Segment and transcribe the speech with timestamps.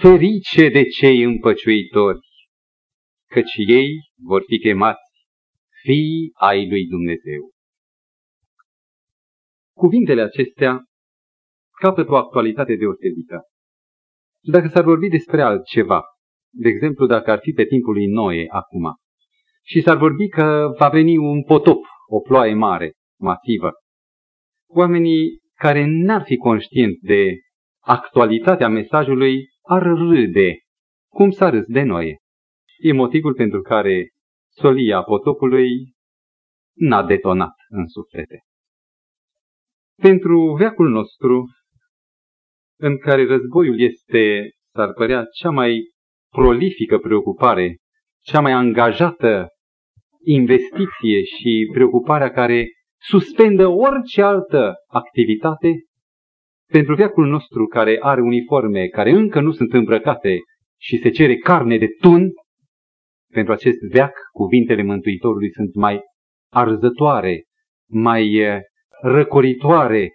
[0.00, 2.18] ferice de cei împăciuitori,
[3.30, 3.88] căci ei
[4.22, 5.10] vor fi chemați
[5.82, 7.50] fii ai lui Dumnezeu.
[9.76, 10.84] Cuvintele acestea
[11.80, 13.42] capătă o actualitate deosebită.
[14.40, 16.02] Dacă s-ar vorbi despre altceva,
[16.50, 18.94] de exemplu dacă ar fi pe timpul lui Noe acum,
[19.64, 23.72] și s-ar vorbi că va veni un potop, o ploaie mare, masivă,
[24.68, 27.34] oamenii care n-ar fi conștienți de
[27.84, 30.58] actualitatea mesajului ar râde,
[31.08, 32.16] cum s-a râs de Noe.
[32.78, 34.08] E motivul pentru care
[34.48, 35.68] solia potopului
[36.74, 38.40] n-a detonat în suflete.
[40.02, 41.44] Pentru veacul nostru,
[42.80, 45.80] în care războiul este, s-ar părea, cea mai
[46.30, 47.76] prolifică preocupare,
[48.24, 49.48] cea mai angajată
[50.24, 52.66] investiție și preocuparea care
[53.00, 55.72] suspendă orice altă activitate,
[56.72, 60.38] pentru veacul nostru care are uniforme care încă nu sunt îmbrăcate
[60.80, 62.30] și se cere carne de tun,
[63.32, 66.00] pentru acest veac cuvintele Mântuitorului sunt mai
[66.52, 67.42] arzătoare,
[67.90, 68.60] mai eh,
[69.02, 70.10] răcoritoare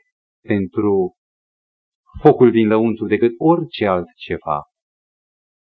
[0.47, 1.13] pentru
[2.22, 4.61] focul din lăuntru decât orice altceva.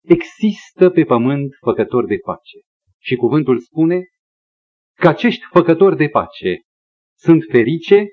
[0.04, 2.58] Există pe pământ făcători de pace.
[3.02, 4.02] Și cuvântul spune
[5.00, 6.60] că acești făcători de pace
[7.18, 8.06] sunt ferice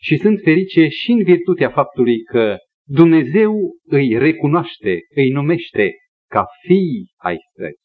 [0.00, 3.54] și sunt ferice și în virtutea faptului că Dumnezeu
[3.84, 5.90] îi recunoaște, îi numește
[6.30, 7.76] ca fii ai săi.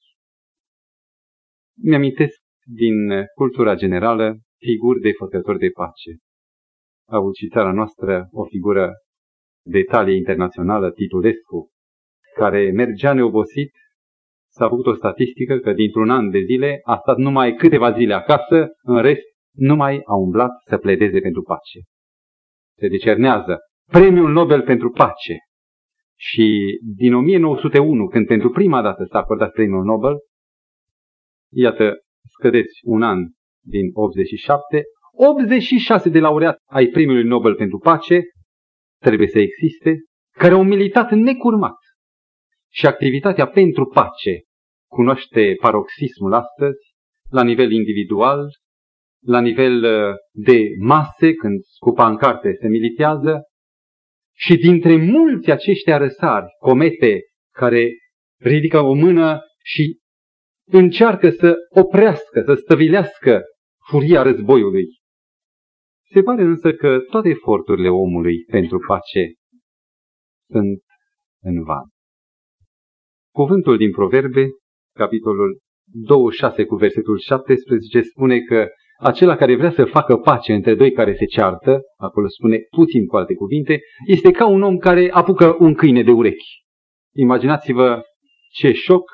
[1.81, 2.95] Mi-amintesc din
[3.35, 6.11] cultura generală figuri de făcători de pace.
[7.09, 8.91] A avut și țara noastră o figură
[9.65, 11.69] de talie internațională, Titulescu,
[12.35, 13.71] care mergea neobosit,
[14.51, 18.67] s-a făcut o statistică că dintr-un an de zile a stat numai câteva zile acasă,
[18.81, 21.79] în rest nu mai a umblat să pledeze pentru pace.
[22.77, 23.57] Se decernează
[23.91, 25.37] Premiul Nobel pentru pace.
[26.19, 30.15] Și din 1901, când pentru prima dată s-a acordat premiul Nobel,
[31.51, 31.93] iată,
[32.37, 33.19] scădeți un an
[33.65, 34.83] din 87,
[35.17, 38.21] 86 de laureați ai premiului Nobel pentru pace
[38.99, 39.97] trebuie să existe,
[40.31, 41.77] care au militat necurmat.
[42.71, 44.41] Și activitatea pentru pace
[44.89, 46.93] cunoaște paroxismul astăzi,
[47.29, 48.47] la nivel individual,
[49.25, 53.41] la nivel uh, de mase, când scupa în carte se militează,
[54.35, 57.21] și dintre mulți aceștia răsari, comete,
[57.53, 57.89] care
[58.39, 59.99] ridică o mână și
[60.65, 63.41] încearcă să oprească, să stăvilească
[63.89, 64.85] furia războiului.
[66.13, 69.33] Se pare însă că toate eforturile omului pentru pace
[70.49, 70.81] sunt
[71.41, 71.89] în van.
[73.33, 74.47] Cuvântul din Proverbe,
[74.95, 78.67] capitolul 26 cu versetul 17, spune că
[79.03, 83.15] acela care vrea să facă pace între doi care se ceartă, acolo spune puțin cu
[83.15, 86.63] alte cuvinte, este ca un om care apucă un câine de urechi.
[87.15, 88.01] Imaginați-vă
[88.51, 89.11] ce șoc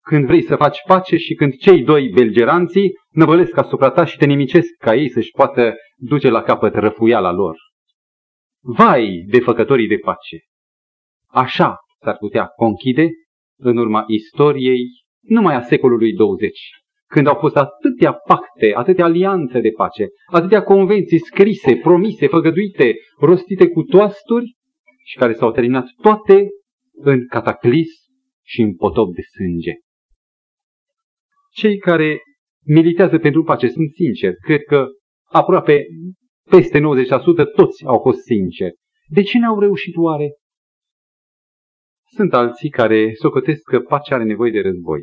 [0.00, 4.26] când vrei să faci pace și când cei doi belgeranții năvălesc asupra ta și te
[4.26, 7.56] nimicesc ca ei să-și poată duce la capăt răfuiala lor.
[8.60, 10.38] Vai de făcătorii de pace!
[11.26, 13.08] Așa s-ar putea conchide
[13.58, 14.84] în urma istoriei
[15.20, 16.58] numai a secolului 20,
[17.12, 23.68] când au fost atâtea pacte, atâtea alianțe de pace, atâtea convenții scrise, promise, făgăduite, rostite
[23.68, 24.56] cu toasturi
[25.04, 26.48] și care s-au terminat toate
[26.92, 28.00] în cataclism
[28.44, 29.72] și în potop de sânge.
[31.50, 32.20] Cei care
[32.66, 34.36] militează pentru pace sunt sinceri.
[34.36, 34.86] Cred că
[35.24, 35.86] aproape
[36.50, 36.82] peste 90%
[37.56, 38.74] toți au fost sinceri.
[39.06, 40.30] De ce n-au reușit oare?
[42.14, 45.02] Sunt alții care socotesc că pacea are nevoie de război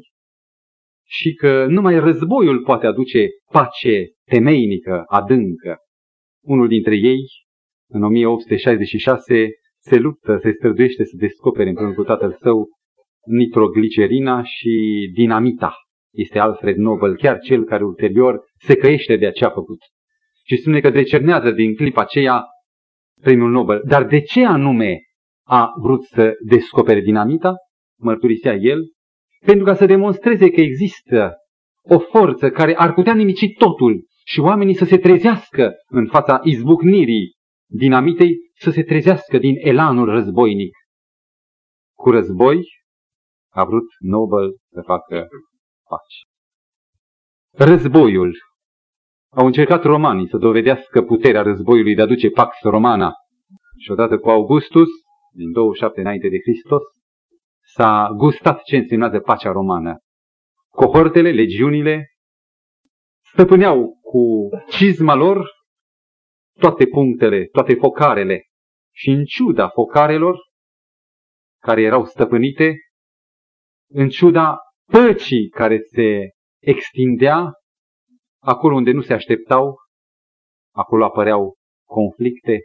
[1.11, 5.77] și că numai războiul poate aduce pace temeinică, adâncă.
[6.43, 7.19] Unul dintre ei,
[7.91, 9.49] în 1866,
[9.79, 12.67] se luptă, se străduiește să descopere împreună cu tatăl său
[13.25, 14.71] nitroglicerina și
[15.13, 15.73] dinamita.
[16.13, 19.79] Este Alfred Nobel, chiar cel care ulterior se căiește de ce a făcut.
[20.45, 22.43] Și spune că decernează din clipa aceea
[23.21, 23.81] premiul Nobel.
[23.85, 24.99] Dar de ce anume
[25.47, 27.53] a vrut să descopere dinamita?
[27.99, 28.79] Mărturisea el.
[29.45, 31.35] Pentru ca să demonstreze că există
[31.81, 37.33] o forță care ar putea nimici totul și oamenii să se trezească în fața izbucnirii
[37.71, 40.75] dinamitei, să se trezească din elanul războinic.
[41.97, 42.63] Cu război
[43.49, 45.27] a vrut Nobel să facă
[45.89, 46.19] pace.
[47.69, 48.35] Războiul.
[49.31, 53.11] Au încercat romanii să dovedească puterea războiului de a duce Pax Romana.
[53.77, 54.89] Și odată cu Augustus,
[55.31, 56.81] din 27 înainte de Hristos,
[57.73, 59.97] s-a gustat ce însemnează pacea romană.
[60.69, 62.09] Cohortele, legiunile,
[63.31, 65.49] stăpâneau cu cizma lor
[66.59, 68.43] toate punctele, toate focarele.
[68.91, 70.37] Și în ciuda focarelor,
[71.61, 72.75] care erau stăpânite,
[73.91, 74.57] în ciuda
[74.91, 76.29] păcii care se
[76.61, 77.51] extindea,
[78.41, 79.75] acolo unde nu se așteptau,
[80.75, 81.55] acolo apăreau
[81.87, 82.59] conflicte.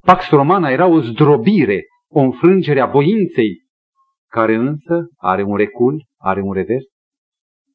[0.00, 3.59] Pax Romana era o zdrobire, o înfrângere a voinței,
[4.30, 6.84] care însă are un recul, are un revers,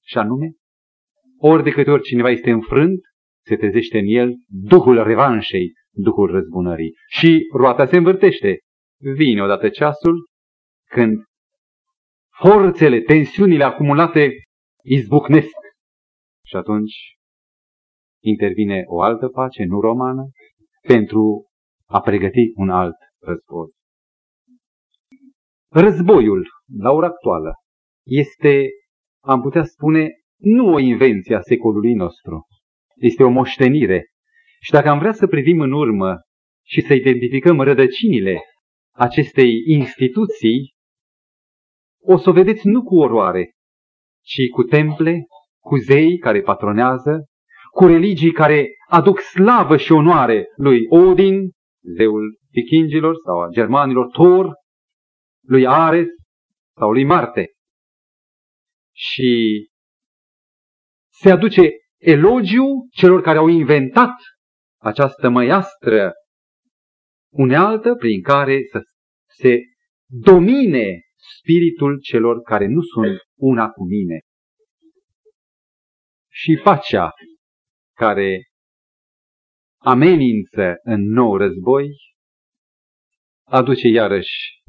[0.03, 0.51] și anume,
[1.37, 2.99] ori de câte ori cineva este înfrânt,
[3.45, 6.93] se trezește în el duhul revanșei, duhul răzbunării.
[7.07, 8.59] Și roata se învârtește.
[8.97, 10.27] Vine odată ceasul
[10.89, 11.23] când
[12.39, 14.31] forțele, tensiunile acumulate
[14.83, 15.57] izbucnesc.
[16.45, 17.15] Și atunci
[18.23, 20.29] intervine o altă pace, nu romană,
[20.87, 21.45] pentru
[21.85, 23.69] a pregăti un alt război.
[25.77, 27.53] Războiul, la ora actuală,
[28.05, 28.67] este,
[29.23, 32.45] am putea spune, nu o invenție a secolului nostru.
[32.95, 34.05] Este o moștenire.
[34.61, 36.15] Și dacă am vrea să privim în urmă
[36.65, 38.41] și să identificăm rădăcinile
[38.95, 40.73] acestei instituții,
[42.03, 43.51] o să o vedeți nu cu oroare,
[44.21, 45.25] ci cu temple,
[45.59, 47.25] cu zei care patronează,
[47.71, 51.51] cu religii care aduc slavă și onoare lui Odin,
[51.97, 54.53] zeul vikingilor sau a germanilor, Thor,
[55.45, 56.07] lui Ares
[56.77, 57.45] sau lui Marte.
[58.93, 59.33] Și
[61.11, 61.61] se aduce
[61.97, 64.15] elogiu celor care au inventat
[64.81, 66.11] această măiastră
[67.33, 68.79] unealtă prin care să
[69.39, 69.59] se
[70.05, 70.99] domine
[71.37, 74.19] spiritul celor care nu sunt una cu mine.
[76.31, 77.11] Și pacea
[77.97, 78.49] care
[79.77, 81.87] amenință în nou război
[83.43, 84.63] aduce iarăși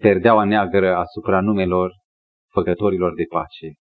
[0.00, 1.92] perdeaua neagră asupra numelor
[2.52, 3.72] făcătorilor de pace.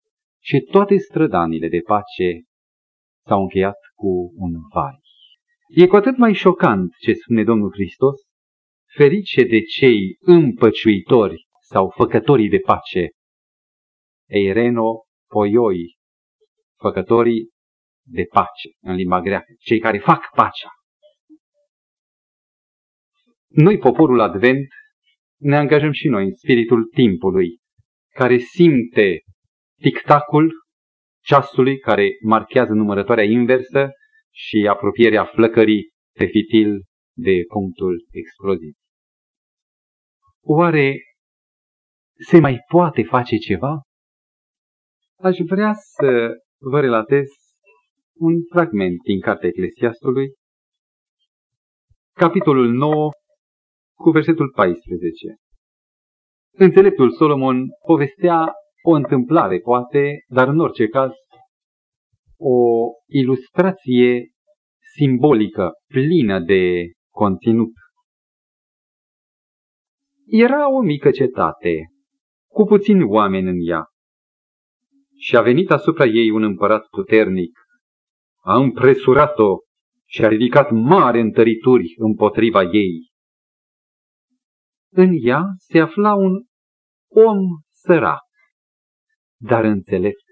[0.42, 2.42] Și toate strădanile de pace
[3.26, 4.98] s-au încheiat cu un vai.
[5.68, 8.20] E cu atât mai șocant ce spune Domnul Hristos,
[8.96, 13.08] ferice de cei împăciuitori sau făcătorii de pace,
[14.28, 15.96] eireno poioi,
[16.80, 17.48] făcătorii
[18.06, 20.70] de pace în limba greacă, cei care fac pacea.
[23.48, 24.66] Noi, poporul Advent,
[25.40, 27.58] ne angajăm și noi în spiritul timpului,
[28.14, 29.20] care simte
[29.80, 30.52] tictacul
[31.24, 33.88] ceasului care marchează numărătoarea inversă
[34.30, 36.82] și apropierea flăcării pe fitil
[37.16, 38.72] de punctul exploziv.
[40.40, 40.96] Oare
[42.28, 43.80] se mai poate face ceva?
[45.18, 46.28] Aș vrea să
[46.60, 47.26] vă relatez
[48.14, 50.26] un fragment din Cartea Eclesiastului,
[52.12, 53.10] capitolul 9,
[53.98, 55.36] cu versetul 14.
[56.54, 58.52] Înțeleptul Solomon povestea
[58.82, 61.12] o întâmplare, poate, dar în orice caz,
[62.38, 64.30] o ilustrație
[64.94, 67.72] simbolică, plină de conținut.
[70.26, 71.74] Era o mică cetate,
[72.50, 73.84] cu puțini oameni în ea,
[75.18, 77.58] și a venit asupra ei un împărat puternic,
[78.42, 79.56] a împresurat-o
[80.06, 83.08] și a ridicat mari întărituri împotriva ei.
[84.90, 86.44] În ea se afla un
[87.08, 87.38] om
[87.68, 88.22] sărac,
[89.40, 90.24] dar înțelept,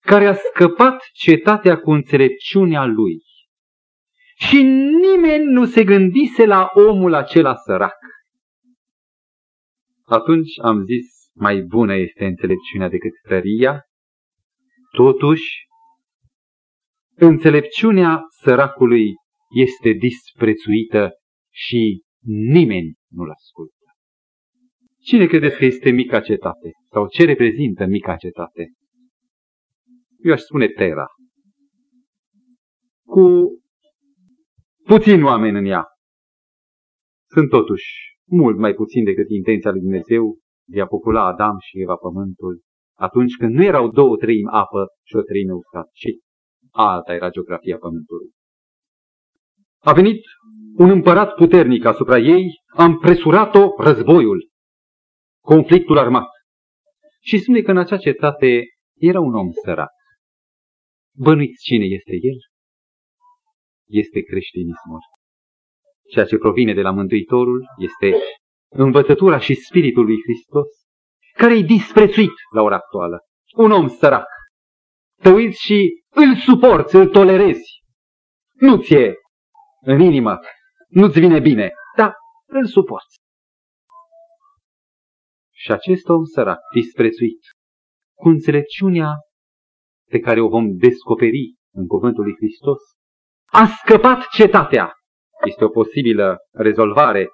[0.00, 3.22] care a scăpat cetatea cu înțelepciunea lui.
[4.36, 4.62] Și
[5.02, 7.96] nimeni nu se gândise la omul acela sărac.
[10.04, 13.82] Atunci am zis, mai bună este înțelepciunea decât tăria.
[14.90, 15.66] Totuși,
[17.14, 19.12] înțelepciunea săracului
[19.54, 21.10] este disprețuită
[21.52, 23.74] și nimeni nu-l ascultă.
[25.00, 26.70] Cine credeți că este mica cetate?
[26.92, 28.72] Sau ce reprezintă mica cetate?
[30.22, 31.06] Eu aș spune Tera.
[33.06, 33.48] Cu
[34.84, 35.84] puțini oameni în ea.
[37.28, 37.86] Sunt totuși
[38.24, 40.38] mult mai puțin decât intenția lui Dumnezeu
[40.68, 42.62] de a popula Adam și Eva pământul,
[42.98, 46.08] atunci când nu erau două treimi apă și o treime uscat, ci
[46.70, 48.30] alta era geografia pământului.
[49.78, 50.20] A venit
[50.76, 54.48] un împărat puternic asupra ei, a împresurat-o războiul
[55.44, 56.28] conflictul armat.
[57.20, 58.64] Și spune că în acea cetate
[59.00, 59.90] era un om sărac.
[61.16, 62.38] Bănuiți cine este el?
[63.86, 65.00] Este creștinismul.
[66.10, 68.14] Ceea ce provine de la Mântuitorul este
[68.68, 70.66] învățătura și spiritul lui Hristos,
[71.32, 73.18] care e disprețuit la ora actuală.
[73.56, 74.26] Un om sărac.
[75.22, 77.82] Te uiți și îl suporți, îl tolerezi.
[78.52, 79.14] Nu ție
[79.80, 80.38] în inimă,
[80.88, 82.14] nu-ți vine bine, dar
[82.46, 83.16] îl suporți.
[85.52, 87.40] Și acest om sărac, disprețuit,
[88.14, 89.10] cu înțelepciunea
[90.10, 92.78] pe care o vom descoperi în cuvântul lui Hristos,
[93.52, 94.92] a scăpat cetatea.
[95.46, 97.28] Este o posibilă rezolvare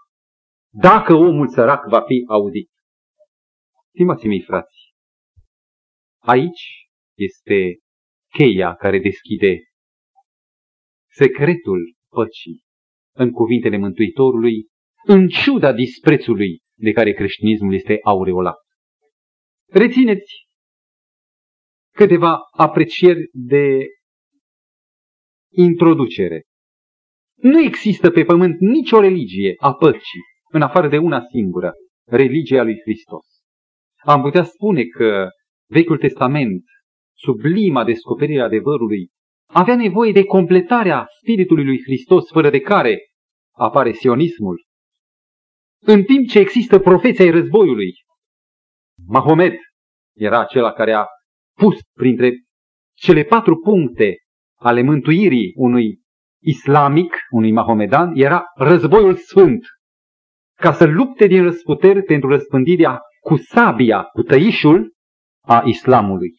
[0.72, 2.70] dacă omul sărac va fi auzit.
[3.88, 4.90] Stimați mei frați,
[6.18, 6.88] aici
[7.18, 7.78] este
[8.32, 9.58] cheia care deschide
[11.10, 12.62] secretul păcii
[13.20, 14.66] în cuvintele Mântuitorului,
[15.04, 18.56] în ciuda disprețului de care creștinismul este aureolat.
[19.68, 20.32] Rețineți
[21.94, 23.86] câteva aprecieri de
[25.52, 26.42] introducere.
[27.36, 30.20] Nu există pe pământ nicio religie a păcii,
[30.52, 31.72] în afară de una singură,
[32.06, 33.26] religia lui Hristos.
[34.04, 35.28] Am putea spune că
[35.68, 36.62] Vechiul Testament,
[37.16, 39.08] sublima descoperire a adevărului,
[39.46, 43.09] avea nevoie de completarea Spiritului lui Hristos, fără de care
[43.52, 44.64] apare sionismul.
[45.82, 47.92] În timp ce există profeția ai războiului,
[49.06, 49.54] Mahomet
[50.16, 51.06] era acela care a
[51.58, 52.32] pus printre
[52.96, 54.16] cele patru puncte
[54.58, 56.00] ale mântuirii unui
[56.42, 59.64] islamic, unui mahomedan, era războiul sfânt.
[60.54, 64.92] Ca să lupte din răsputeri pentru răspândirea cu sabia, cu tăișul
[65.40, 66.34] a islamului.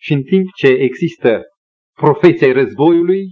[0.00, 1.42] Și în timp ce există
[1.92, 3.24] profeția războiului,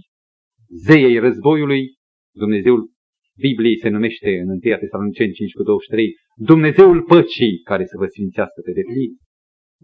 [0.85, 1.95] zeiei războiului,
[2.31, 2.91] Dumnezeul
[3.35, 8.61] Bibliei se numește în 1 Tesaloniceni 5 cu 23, Dumnezeul păcii care să vă sfințească
[8.65, 9.11] pe deplin.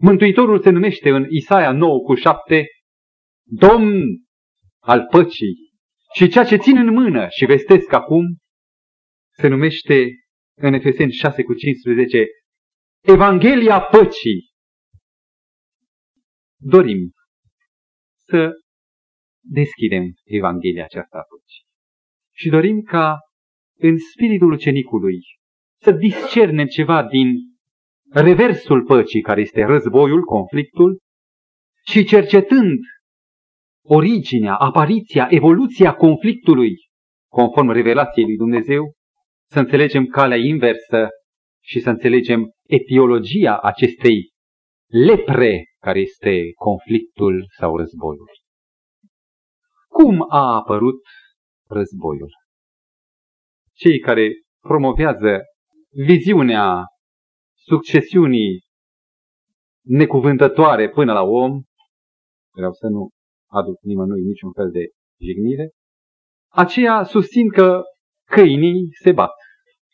[0.00, 2.66] Mântuitorul se numește în Isaia 9 cu 7,
[3.44, 4.02] Domn
[4.78, 5.56] al păcii.
[6.14, 8.24] Și ceea ce țin în mână și vestesc acum,
[9.34, 10.10] se numește
[10.58, 12.26] în Efeseni 6 cu 15,
[13.00, 14.50] Evanghelia păcii.
[16.60, 17.12] Dorim
[18.26, 18.50] să
[19.40, 21.67] deschidem Evanghelia aceasta a păcii.
[22.38, 23.18] Și dorim ca
[23.78, 25.18] în spiritul ucenicului
[25.82, 27.32] să discernem ceva din
[28.10, 30.98] reversul păcii, care este războiul, conflictul,
[31.86, 32.78] și cercetând
[33.84, 36.74] originea, apariția, evoluția conflictului,
[37.30, 38.92] conform revelației lui Dumnezeu,
[39.50, 41.08] să înțelegem calea inversă
[41.64, 44.30] și să înțelegem etiologia acestei
[44.86, 48.28] lepre care este conflictul sau războiul.
[49.88, 51.02] Cum a apărut
[51.68, 52.32] războiul?
[53.72, 55.40] Cei care promovează
[56.06, 56.84] viziunea
[57.54, 58.60] succesiunii
[59.82, 61.62] necuvântătoare până la om,
[62.54, 63.08] vreau să nu
[63.46, 64.84] aduc nimănui niciun fel de
[65.20, 65.70] jignire,
[66.52, 67.82] aceia susțin că
[68.24, 69.32] câinii se bat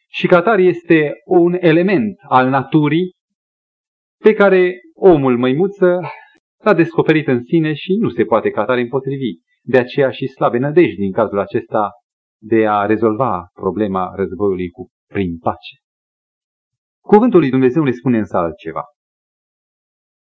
[0.08, 3.12] și că atar este un element al naturii
[4.18, 6.00] pe care omul măimuță
[6.64, 9.43] l-a descoperit în sine și nu se poate catare împotrivi.
[9.66, 11.90] De aceea și slabe nădejdi din cazul acesta
[12.40, 15.76] de a rezolva problema războiului cu prin pace.
[17.00, 18.82] Cuvântul lui Dumnezeu ne spune însă altceva.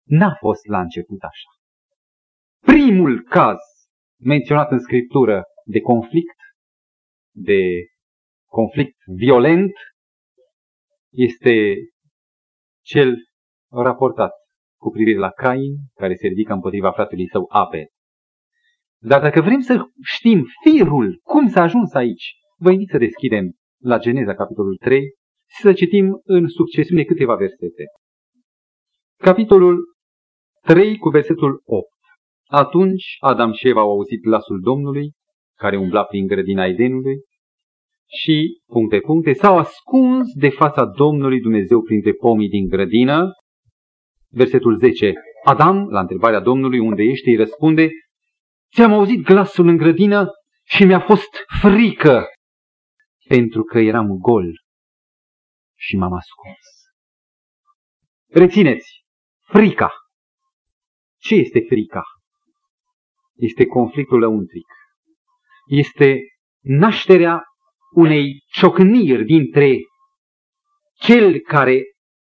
[0.04, 1.50] N-a fost la început așa.
[2.60, 3.58] Primul caz
[4.20, 6.38] menționat în Scriptură de conflict,
[7.36, 7.62] de
[8.50, 9.74] conflict violent,
[11.12, 11.76] este
[12.86, 13.16] cel
[13.72, 14.32] raportat
[14.80, 17.88] cu privire la Cain, care se ridică împotriva fratelui său Abel.
[19.06, 23.98] Dar dacă vrem să știm firul, cum s-a ajuns aici, vă invit să deschidem la
[23.98, 25.02] Geneza, capitolul 3,
[25.50, 27.84] și să citim în succesiune câteva versete.
[29.18, 29.84] Capitolul
[30.62, 31.88] 3 cu versetul 8.
[32.50, 35.12] Atunci Adam și Eva au auzit glasul Domnului,
[35.58, 37.16] care umbla prin grădina Edenului,
[38.22, 43.32] și, puncte, puncte, s-au ascuns de fața Domnului Dumnezeu printre pomii din grădină.
[44.30, 45.14] Versetul 10.
[45.44, 47.90] Adam, la întrebarea Domnului, unde ești, îi răspunde,
[48.74, 50.28] Ți-am auzit glasul în grădină
[50.64, 51.30] și mi-a fost
[51.62, 52.26] frică,
[53.28, 54.46] pentru că eram gol
[55.76, 56.58] și m-am ascuns.
[58.30, 59.04] Rețineți,
[59.40, 59.92] frica.
[61.18, 62.04] Ce este frica?
[63.36, 64.68] Este conflictul lăuntric.
[65.68, 66.20] Este
[66.60, 67.44] nașterea
[67.96, 69.78] unei ciocniri dintre
[70.94, 71.82] cel care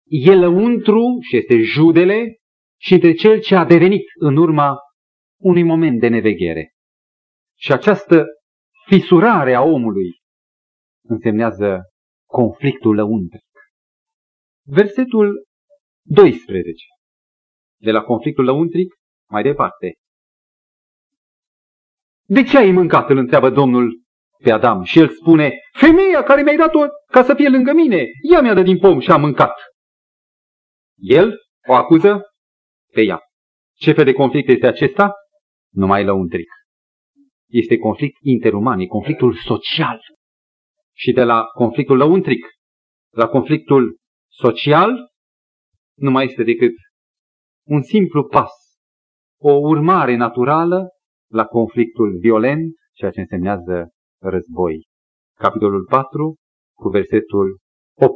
[0.05, 2.37] e lăuntru și este judele
[2.81, 4.77] și între cel ce a devenit în urma
[5.41, 6.75] unui moment de neveghere.
[7.59, 8.25] Și această
[8.87, 10.11] fisurare a omului
[11.09, 11.81] însemnează
[12.29, 13.45] conflictul lăuntric.
[14.67, 15.47] Versetul
[16.03, 16.85] 12.
[17.77, 18.95] De la conflictul lăuntric,
[19.31, 19.93] mai departe.
[22.27, 23.11] De ce ai mâncat?
[23.11, 24.03] Îl întreabă Domnul
[24.43, 28.41] pe Adam și el spune, femeia care mi-ai dat-o ca să fie lângă mine, ea
[28.41, 29.55] mi-a dat din pom și a mâncat.
[30.97, 31.35] El
[31.69, 32.23] o acuză
[32.93, 33.21] pe ea.
[33.75, 35.13] Ce fel de conflict este acesta?
[35.75, 36.49] Numai lăuntric.
[37.49, 40.01] Este conflict interuman, e conflictul social.
[40.97, 42.47] Și de la conflictul lăuntric
[43.11, 43.97] la conflictul
[44.31, 45.09] social
[45.99, 46.73] nu mai este decât
[47.67, 48.51] un simplu pas,
[49.41, 50.89] o urmare naturală
[51.31, 53.91] la conflictul violent, ceea ce însemnează
[54.21, 54.87] război.
[55.39, 56.37] Capitolul 4
[56.77, 57.59] cu versetul
[58.01, 58.13] 8.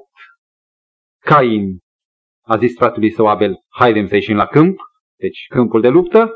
[1.18, 1.78] Cain
[2.44, 4.78] a zis fratului său Abel, haidem să ieșim la câmp,
[5.16, 6.30] deci câmpul de luptă,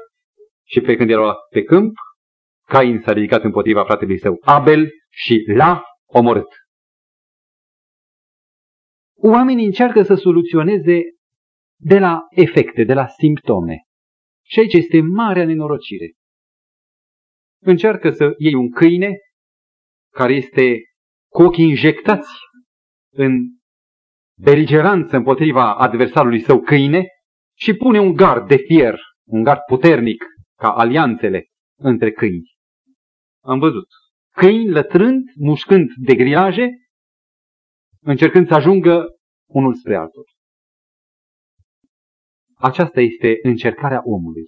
[0.64, 1.92] și pe când era pe câmp,
[2.66, 6.48] Cain s-a ridicat împotriva fratelui său Abel și l-a omorât.
[9.14, 11.00] Oamenii încearcă să soluționeze
[11.80, 13.76] de la efecte, de la simptome.
[14.44, 16.12] Și aici este marea nenorocire.
[17.62, 19.16] Încearcă să iei un câine
[20.12, 20.80] care este
[21.28, 22.30] cu ochii injectați
[23.14, 23.38] în
[24.40, 27.06] beligeranță împotriva adversarului său câine
[27.58, 30.24] și pune un gard de fier, un gard puternic,
[30.62, 31.46] ca alianțele
[31.78, 32.50] între câini.
[33.44, 33.88] Am văzut.
[34.34, 36.70] Câini lătrând, mușcând de griaje,
[38.00, 39.06] încercând să ajungă
[39.48, 40.24] unul spre altul.
[42.54, 44.44] Aceasta este încercarea omului.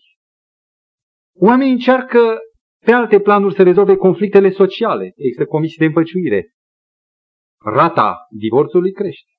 [1.37, 2.39] Oamenii încearcă
[2.85, 5.13] pe alte planuri să rezolve conflictele sociale.
[5.17, 6.55] Există comisii de împăciuire.
[7.61, 9.31] Rata divorțului crește.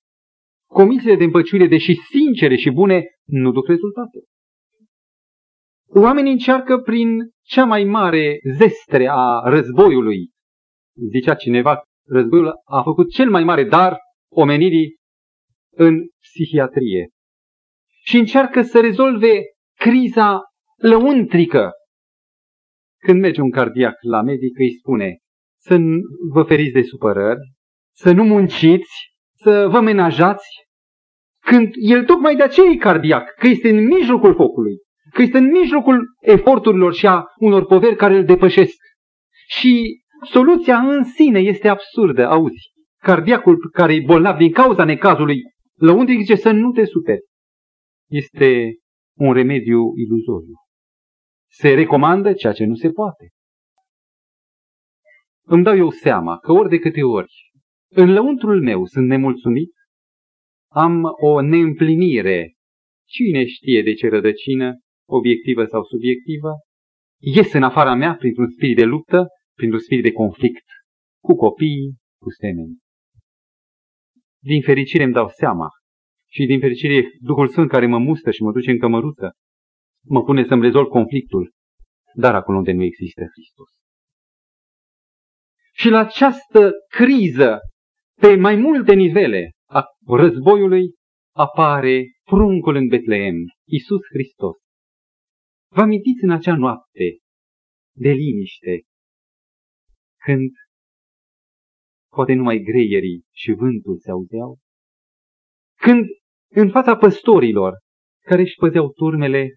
[0.69, 4.19] Comisiile de împăciuire, deși sincere și bune, nu duc rezultate.
[5.97, 10.29] Oamenii încearcă prin cea mai mare zestre a războiului.
[11.11, 13.97] Zicea cineva, războiul a făcut cel mai mare dar
[14.31, 14.95] omenirii
[15.75, 17.09] în psihiatrie.
[18.03, 19.41] Și încearcă să rezolve
[19.79, 20.41] criza
[20.75, 21.71] lăuntrică.
[23.01, 25.17] Când merge un cardiac la medic, îi spune
[25.61, 25.77] să
[26.33, 27.39] vă feriți de supărări,
[27.95, 30.47] să nu munciți, să vă menajați,
[31.39, 34.77] când el tocmai de aceea e cardiac, că este în mijlocul focului,
[35.15, 38.77] că este în mijlocul eforturilor și a unor poveri care îl depășesc.
[39.47, 42.73] Și soluția în sine este absurdă, auzi.
[43.01, 45.41] Cardiacul care e bolnav din cauza necazului,
[45.79, 47.21] la unde zice să nu te superi.
[48.09, 48.75] Este
[49.17, 50.53] un remediu iluzoriu.
[51.51, 53.29] Se recomandă ceea ce nu se poate.
[55.47, 57.33] Îmi dau eu seama că ori de câte ori
[57.95, 59.71] în lăuntrul meu sunt nemulțumit,
[60.71, 62.53] am o neîmplinire,
[63.07, 66.51] cine știe de ce rădăcină, obiectivă sau subiectivă,
[67.21, 70.65] ies în afara mea printr-un spirit de luptă, printr-un spirit de conflict
[71.23, 72.79] cu copiii, cu semenii.
[74.43, 75.67] Din fericire îmi dau seama
[76.31, 79.31] și din fericire Duhul Sfânt care mă mustă și mă duce în cămăruță,
[80.05, 81.51] mă pune să-mi rezolv conflictul,
[82.13, 83.69] dar acolo unde nu există Hristos.
[85.73, 87.59] Și la această criză,
[88.21, 90.93] pe mai multe nivele a războiului,
[91.35, 93.35] apare pruncul în Betleem,
[93.67, 94.64] Iisus Hristos.
[95.67, 97.17] Vă amintiți în acea noapte
[97.97, 98.81] de liniște,
[100.23, 100.51] când
[102.11, 104.57] poate numai greierii și vântul se auzeau?
[105.75, 106.05] Când
[106.51, 107.73] în fața păstorilor
[108.25, 109.55] care își păzeau turmele,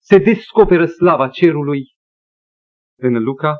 [0.00, 1.82] se descoperă slava cerului
[2.98, 3.54] în Luca,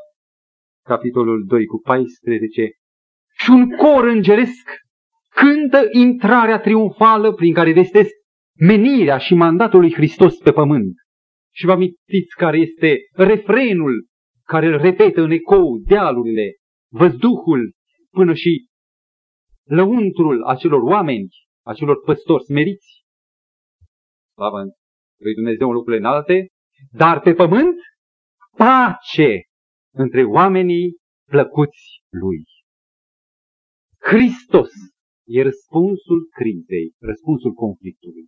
[0.85, 2.69] capitolul 2 cu 14,
[3.37, 4.69] și un cor îngeresc
[5.29, 8.11] cântă intrarea triumfală prin care vestesc
[8.59, 11.02] menirea și mandatul lui Hristos pe pământ.
[11.55, 14.07] Și vă amintiți care este refrenul
[14.43, 16.55] care îl repetă în ecou dealurile,
[16.91, 17.73] văzduhul,
[18.09, 18.67] până și
[19.63, 21.27] lăuntrul acelor oameni,
[21.65, 23.03] acelor păstori smeriți.
[24.33, 24.61] Slavă
[25.19, 26.47] lui Dumnezeu în lucrurile înalte,
[26.91, 27.77] dar pe pământ
[28.57, 29.41] pace
[29.93, 30.97] între oamenii
[31.29, 32.43] plăcuți lui.
[33.99, 34.69] Hristos
[35.27, 38.27] e răspunsul crizei, răspunsul conflictului.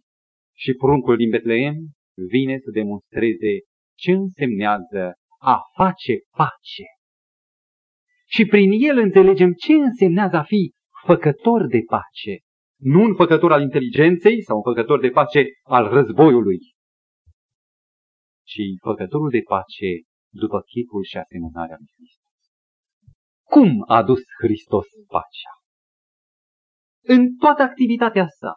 [0.57, 1.75] Și pruncul din Betleem
[2.15, 3.53] vine să demonstreze
[3.97, 6.85] ce însemnează a face pace.
[8.27, 10.73] Și prin el înțelegem ce însemnează a fi
[11.05, 12.39] făcător de pace.
[12.79, 16.59] Nu un făcător al inteligenței sau un făcător de pace al războiului,
[18.43, 19.89] ci făcătorul de pace
[20.33, 22.39] după chipul și asemănarea lui Hristos.
[23.43, 25.53] Cum a dus Hristos pacea?
[27.03, 28.53] În toată activitatea sa.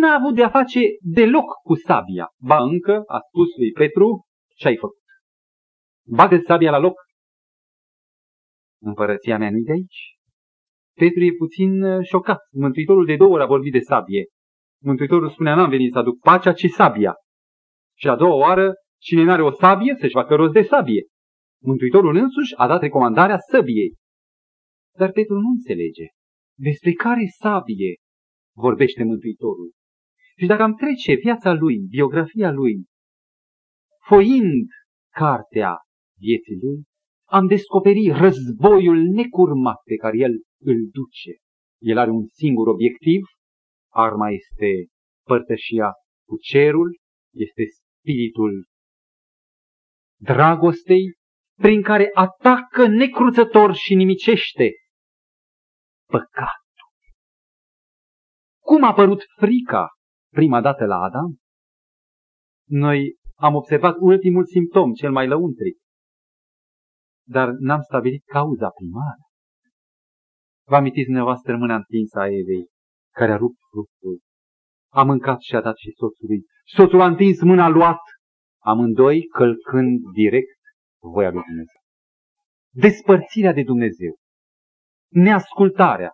[0.00, 2.28] N-a avut de-a face deloc cu sabia.
[2.40, 4.24] Ba încă a spus lui Petru
[4.56, 5.02] ce ai făcut.
[6.06, 6.94] Bagă sabia la loc.
[8.82, 10.16] Împărăția mea nu-i de aici.
[10.98, 12.38] Petru e puțin uh, șocat.
[12.52, 14.24] Mântuitorul de două ori a vorbit de sabie.
[14.82, 17.14] Mântuitorul spunea, n-am venit să aduc pacea, ci sabia.
[17.98, 21.06] Și a doua oară, cine n-are o sabie, să-și facă rost de sabie.
[21.62, 23.94] Mântuitorul însuși a dat recomandarea săbiei.
[24.98, 26.06] Dar Petru nu înțelege.
[26.58, 27.94] Despre care sabie
[28.56, 29.72] vorbește Mântuitorul?
[30.42, 32.84] Și dacă am trece viața lui, biografia lui,
[34.06, 34.68] foind
[35.14, 35.76] cartea
[36.18, 36.82] vieții lui,
[37.28, 41.32] am descoperit războiul necurmat pe care el îl duce.
[41.80, 43.22] El are un singur obiectiv,
[43.92, 44.86] arma este
[45.26, 45.90] părtășia
[46.28, 46.98] cu cerul,
[47.34, 48.66] este spiritul
[50.20, 51.12] dragostei,
[51.58, 54.70] prin care atacă necruțător și nimicește
[56.06, 56.90] păcatul.
[58.64, 59.88] Cum a apărut frica
[60.32, 61.36] prima dată la Adam?
[62.68, 65.76] Noi am observat ultimul simptom, cel mai lăuntric,
[67.28, 69.22] dar n-am stabilit cauza primară.
[70.68, 72.66] Vă amintiți dumneavoastră mâna întinsă a Evei,
[73.14, 74.20] care a rupt fructul.
[74.92, 76.44] A mâncat și a dat și soțului.
[76.64, 78.00] Soțul a întins mâna, a luat,
[78.62, 80.60] amândoi călcând direct
[81.02, 81.80] voia lui Dumnezeu.
[82.74, 84.14] Despărțirea de Dumnezeu,
[85.08, 86.12] neascultarea,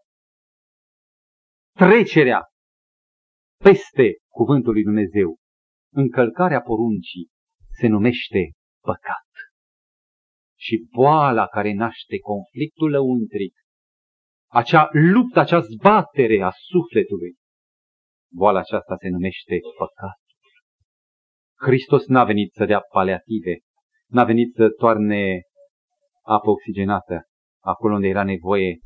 [1.77, 2.43] trecerea
[3.65, 5.37] peste cuvântul lui Dumnezeu,
[5.95, 7.29] încălcarea poruncii
[7.81, 8.51] se numește
[8.83, 9.29] păcat.
[10.59, 13.55] Și boala care naște conflictul lăuntric,
[14.51, 17.35] acea luptă, acea zbatere a sufletului,
[18.33, 20.21] boala aceasta se numește păcat.
[21.57, 23.59] Hristos n-a venit să dea paliative,
[24.07, 25.41] n-a venit să toarne
[26.23, 27.23] apă oxigenată
[27.63, 28.79] acolo unde era nevoie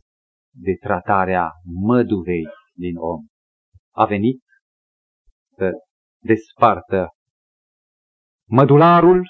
[0.54, 3.26] de tratarea măduvei din om.
[3.94, 4.42] A venit
[5.56, 5.70] să
[6.22, 7.08] despartă
[8.48, 9.26] mădularul,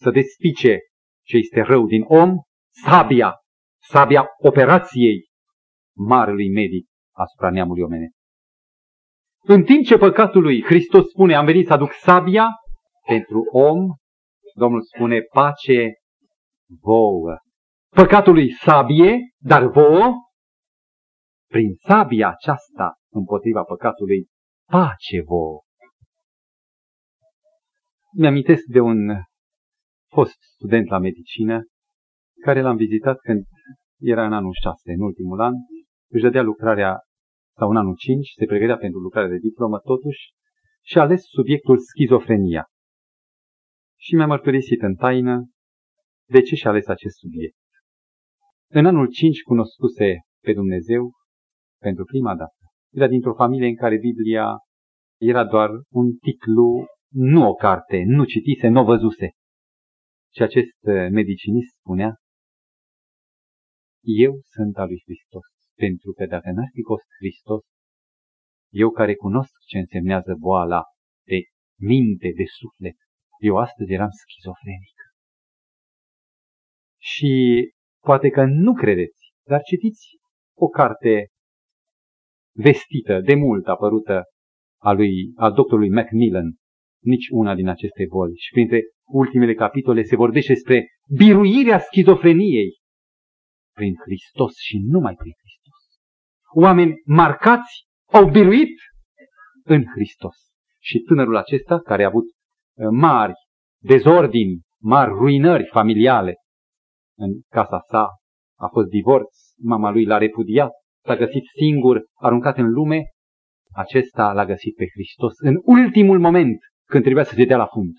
[0.00, 0.78] să despice
[1.26, 2.36] ce este rău din om,
[2.84, 3.34] sabia,
[3.82, 5.28] sabia operației
[5.96, 8.14] marelui medic asupra neamului omenesc.
[9.46, 12.48] În timp ce păcatul lui Hristos spune, am venit să aduc sabia
[13.06, 13.78] pentru om,
[14.54, 15.92] Domnul spune, pace
[16.80, 17.36] vouă.
[17.94, 20.12] Păcatul lui sabie, dar vouă,
[21.50, 24.26] prin sabia aceasta împotriva păcatului,
[24.66, 25.62] pace vouă.
[28.16, 28.98] Mi-amintesc de un
[30.12, 31.62] fost student la medicină,
[32.44, 33.44] care l-am vizitat când
[34.00, 35.52] era în anul 6, în ultimul an,
[36.10, 36.98] își dădea lucrarea
[37.56, 40.22] sau în anul 5, se pregătea pentru lucrarea de diplomă, totuși,
[40.82, 42.64] și a ales subiectul schizofrenia.
[44.00, 45.50] Și mi-a mărturisit în taină
[46.28, 47.56] de ce și-a ales acest subiect.
[48.70, 51.12] În anul 5 cunoscuse pe Dumnezeu
[51.80, 52.63] pentru prima dată.
[52.94, 54.46] Era dintr-o familie în care Biblia
[55.20, 59.28] era doar un titlu, nu o carte, nu citise, nu o văzuse.
[60.34, 60.80] Și acest
[61.10, 62.14] medicinist spunea,
[64.00, 65.46] eu sunt al lui Hristos.
[65.74, 67.62] Pentru că dacă n-ar fi fost Hristos,
[68.72, 70.82] eu care cunosc ce însemnează boala
[71.26, 71.38] de
[71.80, 72.96] minte, de suflet,
[73.38, 74.98] eu astăzi eram schizofrenic.
[77.00, 77.32] Și
[78.00, 80.06] poate că nu credeți, dar citiți
[80.56, 81.28] o carte
[82.56, 84.22] vestită, de mult apărută,
[84.80, 86.54] a lui, al doctorului Macmillan,
[87.02, 88.36] nici una din aceste boli.
[88.36, 90.86] Și printre ultimele capitole se vorbește despre
[91.16, 92.78] biruirea schizofreniei
[93.74, 95.80] prin Hristos și numai prin Hristos.
[96.54, 98.78] Oameni marcați au biruit
[99.64, 100.36] în Hristos.
[100.80, 103.32] Și tânărul acesta, care a avut uh, mari
[103.82, 106.34] dezordini, mari ruinări familiale
[107.18, 108.06] în casa sa,
[108.58, 110.70] a fost divorț, mama lui l-a repudiat,
[111.04, 113.02] s-a găsit singur, aruncat în lume,
[113.72, 117.94] acesta l-a găsit pe Hristos în ultimul moment când trebuia să se dea la fund.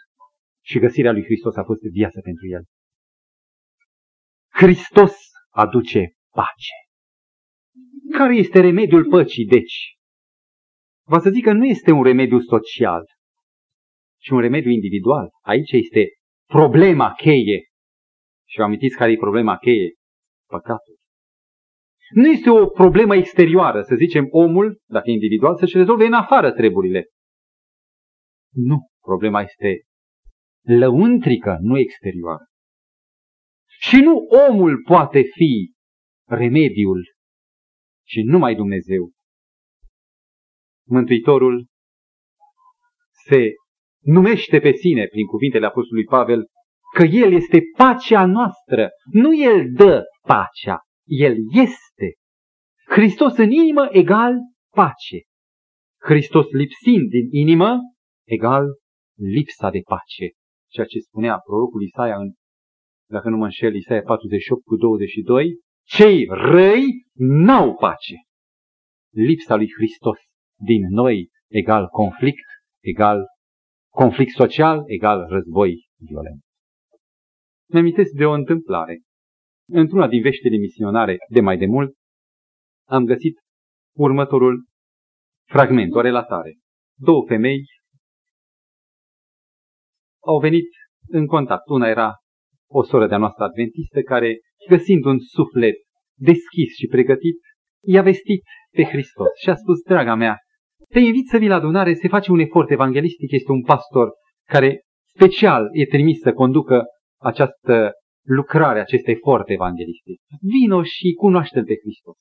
[0.63, 2.63] Și găsirea lui Hristos a fost viață pentru el.
[4.49, 5.15] Hristos
[5.49, 6.75] aduce pace.
[8.17, 9.97] Care este remediul păcii, deci?
[11.07, 13.03] Va să zic că nu este un remediu social,
[14.21, 15.29] ci un remediu individual.
[15.41, 16.07] Aici este
[16.45, 17.59] problema cheie.
[18.49, 19.93] Și vă amintiți care e problema cheie?
[20.47, 20.94] Păcatul.
[22.09, 26.51] Nu este o problemă exterioară, să zicem, omul, dacă e individual, să-și rezolve în afară
[26.51, 27.09] treburile.
[28.53, 29.81] Nu, problema este
[30.61, 32.45] lăuntrică, nu exterioară.
[33.67, 35.73] Și nu omul poate fi
[36.27, 37.03] remediul,
[38.03, 39.11] ci numai Dumnezeu.
[40.87, 41.67] Mântuitorul
[43.27, 43.53] se
[43.99, 46.45] numește pe sine, prin cuvintele Apostolului Pavel,
[46.93, 48.89] că El este pacea noastră.
[49.11, 52.13] Nu El dă pacea, El este.
[52.85, 54.33] Hristos în inimă egal
[54.69, 55.19] pace.
[56.01, 57.79] Hristos lipsind din inimă
[58.27, 58.65] egal
[59.17, 60.31] lipsa de pace.
[60.71, 62.33] Ceea ce spunea prorocul Isaia în
[63.09, 68.15] dacă nu mă înșel, Isaia 48 cu 22, cei răi n-au pace.
[69.13, 70.17] Lipsa lui Hristos
[70.59, 72.45] din noi egal conflict,
[72.83, 73.25] egal
[73.89, 76.41] conflict social, egal război violent.
[77.65, 79.01] Ne amintesc de o întâmplare.
[79.67, 81.95] Într-una din veștile misionare de mai de mult,
[82.87, 83.39] am găsit
[83.95, 84.65] următorul
[85.49, 86.57] fragment, o relatare.
[86.97, 87.63] Două femei
[90.23, 90.69] au venit
[91.07, 91.69] în contact.
[91.69, 92.13] Una era
[92.69, 95.75] o soră de-a noastră adventistă care, găsind un suflet
[96.17, 97.39] deschis și pregătit,
[97.83, 100.37] i-a vestit pe Hristos și a spus, draga mea,
[100.89, 104.09] te invit să vii la adunare, se face un efort evanghelistic, este un pastor
[104.47, 104.81] care
[105.13, 106.83] special e trimis să conducă
[107.21, 107.91] această
[108.25, 110.21] lucrare, acest efort evanghelistic.
[110.41, 112.15] Vino și cunoaște-L pe Hristos.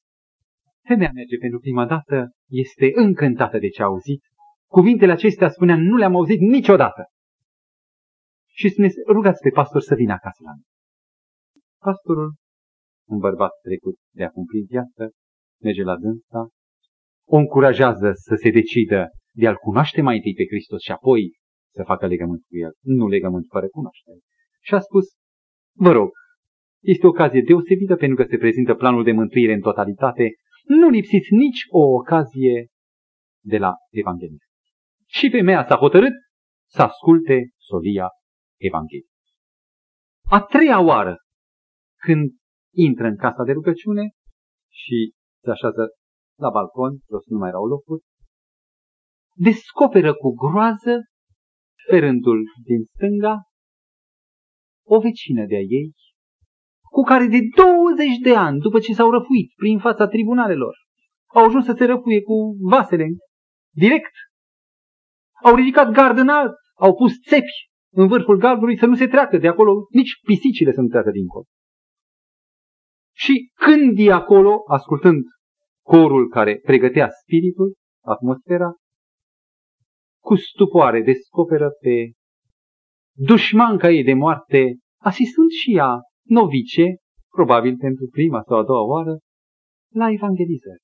[0.88, 4.23] Femeia merge pentru prima dată, este încântată de ce a auzit.
[4.67, 7.03] Cuvintele acestea, spunea, nu le-am auzit niciodată.
[8.51, 10.67] Și spune, rugați pe pastor să vină acasă la mine.
[11.79, 12.35] Pastorul,
[13.09, 15.11] un bărbat trecut de a cumpli viață,
[15.62, 16.49] merge la dânsa,
[17.29, 21.38] o încurajează să se decidă de a-L cunoaște mai întâi pe Hristos și apoi
[21.75, 24.19] să facă legământ cu El, nu legământ fără cunoaștere.
[24.61, 25.07] Și a spus,
[25.77, 26.11] vă rog,
[26.83, 30.31] este o ocazie deosebită pentru că se prezintă planul de mântuire în totalitate,
[30.65, 32.67] nu lipsiți nici o ocazie
[33.45, 34.39] de la Evanghelie.
[35.07, 36.13] Și femeia s-a hotărât
[36.71, 38.09] să asculte solia
[38.57, 39.09] Evangheliei.
[40.23, 41.17] A treia oară,
[41.97, 42.31] când
[42.75, 44.11] intră în casa de rugăciune
[44.71, 45.89] și se așează
[46.39, 48.03] la balcon, jos nu mai erau locuri,
[49.35, 50.95] descoperă cu groază,
[51.89, 53.35] pe rândul din stânga,
[54.87, 55.92] o vecină de-a ei,
[56.90, 60.75] cu care de 20 de ani, după ce s-au răfuit prin fața tribunalelor,
[61.35, 63.07] au ajuns să se răfuie cu vasele
[63.75, 64.12] direct.
[65.42, 69.49] Au ridicat gard înalt, au pus țepi în vârful gardului să nu se treacă de
[69.49, 71.44] acolo, nici pisicile să nu treacă dincolo.
[73.16, 75.25] Și când e acolo, ascultând
[75.83, 78.73] corul care pregătea spiritul, atmosfera,
[80.23, 82.11] cu stupoare descoperă pe
[83.16, 86.96] dușmanca ei de moarte, asistând și ea, novice,
[87.29, 89.18] probabil pentru prima sau a doua oară,
[89.92, 90.83] la evangelizări.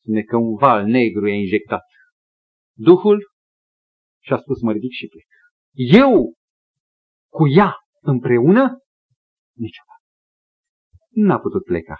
[0.00, 1.82] Spune că un val negru i-a injectat
[2.76, 3.32] Duhul
[4.22, 5.26] și a spus mă ridic și plec.
[6.02, 6.34] Eu
[7.32, 8.78] cu ea împreună?
[9.56, 10.02] Niciodată.
[11.10, 11.96] N-a putut pleca.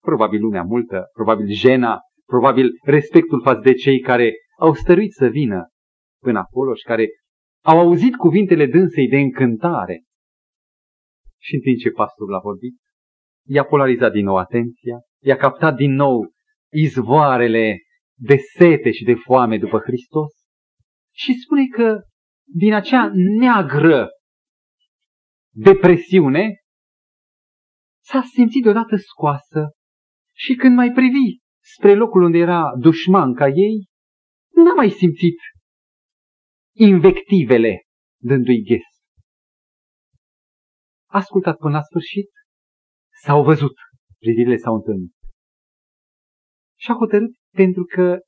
[0.00, 5.68] Probabil lumea multă, probabil jena, probabil respectul față de cei care au stăruit să vină
[6.22, 7.08] până acolo și care
[7.64, 10.04] au auzit cuvintele dânsei de încântare.
[11.38, 12.74] Și în timp ce pastorul a vorbit,
[13.46, 16.32] i-a polarizat din nou atenția, i-a captat din nou
[16.72, 17.78] izvoarele
[18.18, 20.32] de sete și de foame după Hristos
[21.14, 22.00] și spune că
[22.44, 24.08] din acea neagră
[25.54, 26.54] depresiune
[28.02, 29.70] s-a simțit deodată scoasă
[30.36, 33.86] și când mai privi spre locul unde era dușmanca ei,
[34.54, 35.36] n-a mai simțit
[36.76, 37.82] invectivele
[38.22, 38.86] dându-i ghes.
[41.10, 42.30] Ascultat până la sfârșit,
[43.22, 43.74] s-au văzut,
[44.18, 45.12] privirile s-au întâlnit.
[46.78, 48.18] Și a hotărât pentru că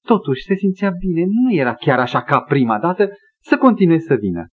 [0.00, 3.08] totuși se simțea bine, nu era chiar așa ca prima dată,
[3.42, 4.46] să continue să vină.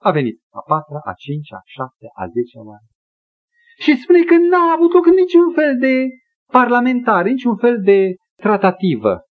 [0.00, 2.86] A venit a patra, a cincea, a șaptea, a zecea oară.
[3.78, 6.06] Și spune că n-a avut loc niciun fel de
[6.52, 9.27] parlamentar, niciun fel de tratativă.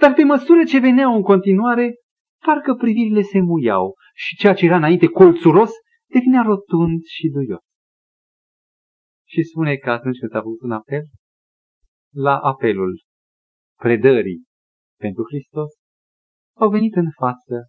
[0.00, 1.94] Dar pe măsură ce veneau în continuare,
[2.44, 5.70] parcă privirile se muiau și ceea ce era înainte colțuros
[6.06, 7.62] devinea rotund și duios.
[9.26, 11.02] Și spune că atunci când s-a făcut un apel,
[12.14, 13.02] la apelul
[13.76, 14.44] predării
[14.98, 15.70] pentru Hristos,
[16.56, 17.68] au venit în față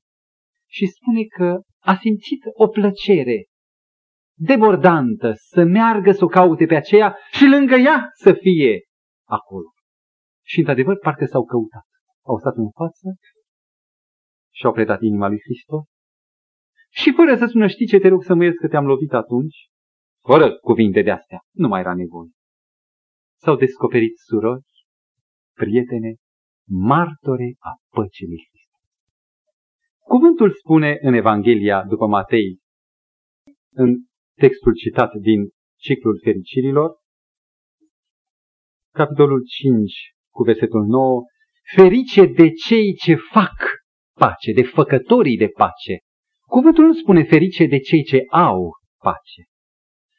[0.69, 3.45] și spune că a simțit o plăcere
[4.37, 8.83] debordantă să meargă să o caute pe aceea și lângă ea să fie
[9.27, 9.69] acolo.
[10.45, 11.88] Și într-adevăr parcă s-au căutat.
[12.29, 13.07] Au stat în față
[14.57, 15.85] și au predat inima lui Hristos.
[16.89, 19.57] Și fără să spună, știi ce te rog să mă ierți că te-am lovit atunci,
[20.27, 22.31] fără cuvinte de astea, nu mai era nevoie.
[23.41, 24.71] S-au descoperit surori,
[25.55, 26.15] prietene,
[26.67, 28.81] martore a păcii lui Hristos.
[29.99, 32.59] Cuvântul spune în Evanghelia după Matei,
[33.73, 33.89] în
[34.35, 36.97] textul citat din ciclul fericirilor,
[38.93, 39.93] capitolul 5
[40.33, 41.23] cu versetul 9,
[41.75, 43.77] ferice de cei ce fac
[44.13, 45.97] pace, de făcătorii de pace.
[46.47, 49.43] Cuvântul nu spune ferice de cei ce au pace.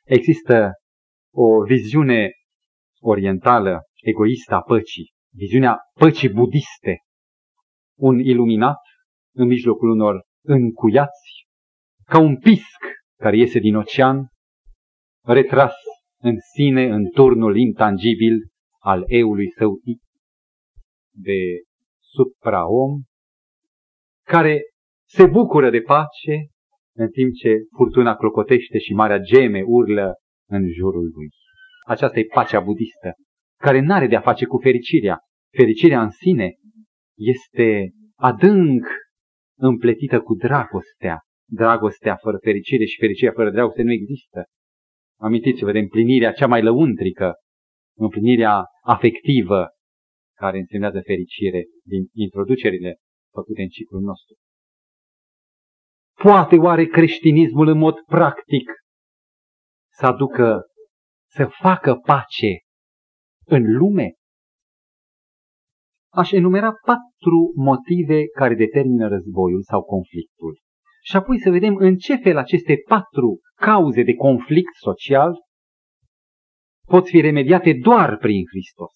[0.05, 0.73] Există
[1.33, 2.31] o viziune
[3.01, 6.99] orientală, egoistă a păcii, viziunea păcii budiste.
[7.99, 8.79] Un iluminat
[9.35, 11.47] în mijlocul unor încuiați,
[12.05, 12.79] ca un pisc
[13.21, 14.29] care iese din ocean,
[15.25, 15.75] retras
[16.23, 18.39] în sine, în turnul intangibil
[18.79, 19.81] al eului său
[21.15, 21.41] de
[21.99, 23.03] supraom,
[24.27, 24.61] care
[25.09, 26.47] se bucură de pace
[26.97, 30.15] în timp ce furtuna clocotește și marea geme urlă
[30.49, 31.29] în jurul lui.
[31.87, 33.13] Aceasta e pacea budistă,
[33.59, 35.19] care n-are de-a face cu fericirea.
[35.57, 36.55] Fericirea în sine
[37.17, 38.87] este adânc
[39.59, 41.19] împletită cu dragostea.
[41.49, 44.45] Dragostea fără fericire și fericirea fără dragoste nu există.
[45.21, 47.35] Amintiți-vă de împlinirea cea mai lăuntrică,
[47.97, 49.69] împlinirea afectivă,
[50.43, 52.97] care însemnează fericire din introducerile
[53.33, 54.35] făcute în ciclul nostru.
[56.23, 58.67] Poate oare creștinismul în mod practic
[59.93, 60.61] să aducă,
[61.31, 62.53] să facă pace
[63.47, 64.09] în lume?
[66.13, 70.59] Aș enumera patru motive care determină războiul sau conflictul.
[71.03, 75.35] Și apoi să vedem în ce fel aceste patru cauze de conflict social
[76.87, 78.93] pot fi remediate doar prin Hristos.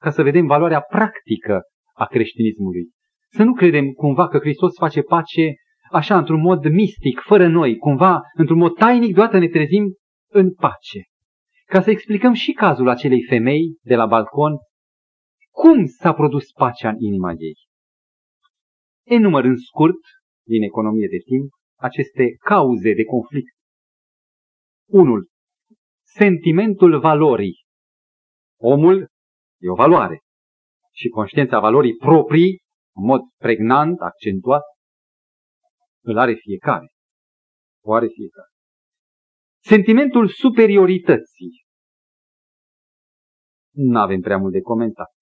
[0.00, 1.60] Ca să vedem valoarea practică
[1.94, 2.90] a creștinismului.
[3.30, 5.54] Să nu credem cumva că Hristos face pace
[5.90, 9.94] așa, într-un mod mistic, fără noi, cumva, într-un mod tainic, deodată ne trezim
[10.32, 11.02] în pace.
[11.66, 14.52] Ca să explicăm și cazul acelei femei de la balcon,
[15.50, 17.56] cum s-a produs pacea în inima ei.
[19.06, 20.00] Enumăr în scurt,
[20.46, 23.54] din economie de timp, aceste cauze de conflict.
[24.88, 25.28] Unul,
[26.02, 27.58] sentimentul valorii.
[28.60, 29.08] Omul
[29.60, 30.18] e o valoare
[30.92, 32.62] și conștiința valorii proprii,
[32.96, 34.62] în mod pregnant, accentuat,
[36.04, 36.86] îl are fiecare.
[37.84, 38.48] O are fiecare.
[39.62, 41.64] Sentimentul superiorității.
[43.74, 45.12] Nu avem prea mult de comentat.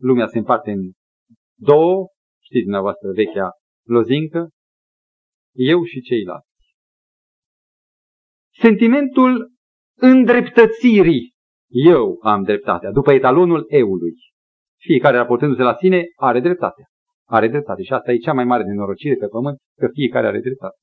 [0.00, 0.92] Lumea se împarte în
[1.58, 2.06] două,
[2.44, 3.50] știți dumneavoastră vechea
[3.86, 4.48] lozincă,
[5.52, 6.50] eu și ceilalți.
[8.54, 9.52] Sentimentul
[9.98, 11.31] îndreptățirii.
[11.72, 14.14] Eu am dreptatea, după etalonul eului.
[14.78, 16.86] Fiecare raportându-se la sine are dreptatea.
[17.28, 20.76] Are dreptate și asta e cea mai mare nenorocire pe pământ, că fiecare are dreptate.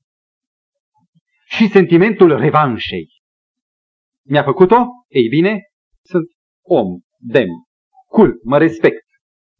[1.44, 3.08] Și sentimentul revanșei.
[4.26, 4.76] Mi-a făcut-o?
[5.08, 5.60] Ei bine,
[6.02, 6.30] sunt
[6.64, 7.48] om, dem,
[8.06, 9.04] cul, mă respect.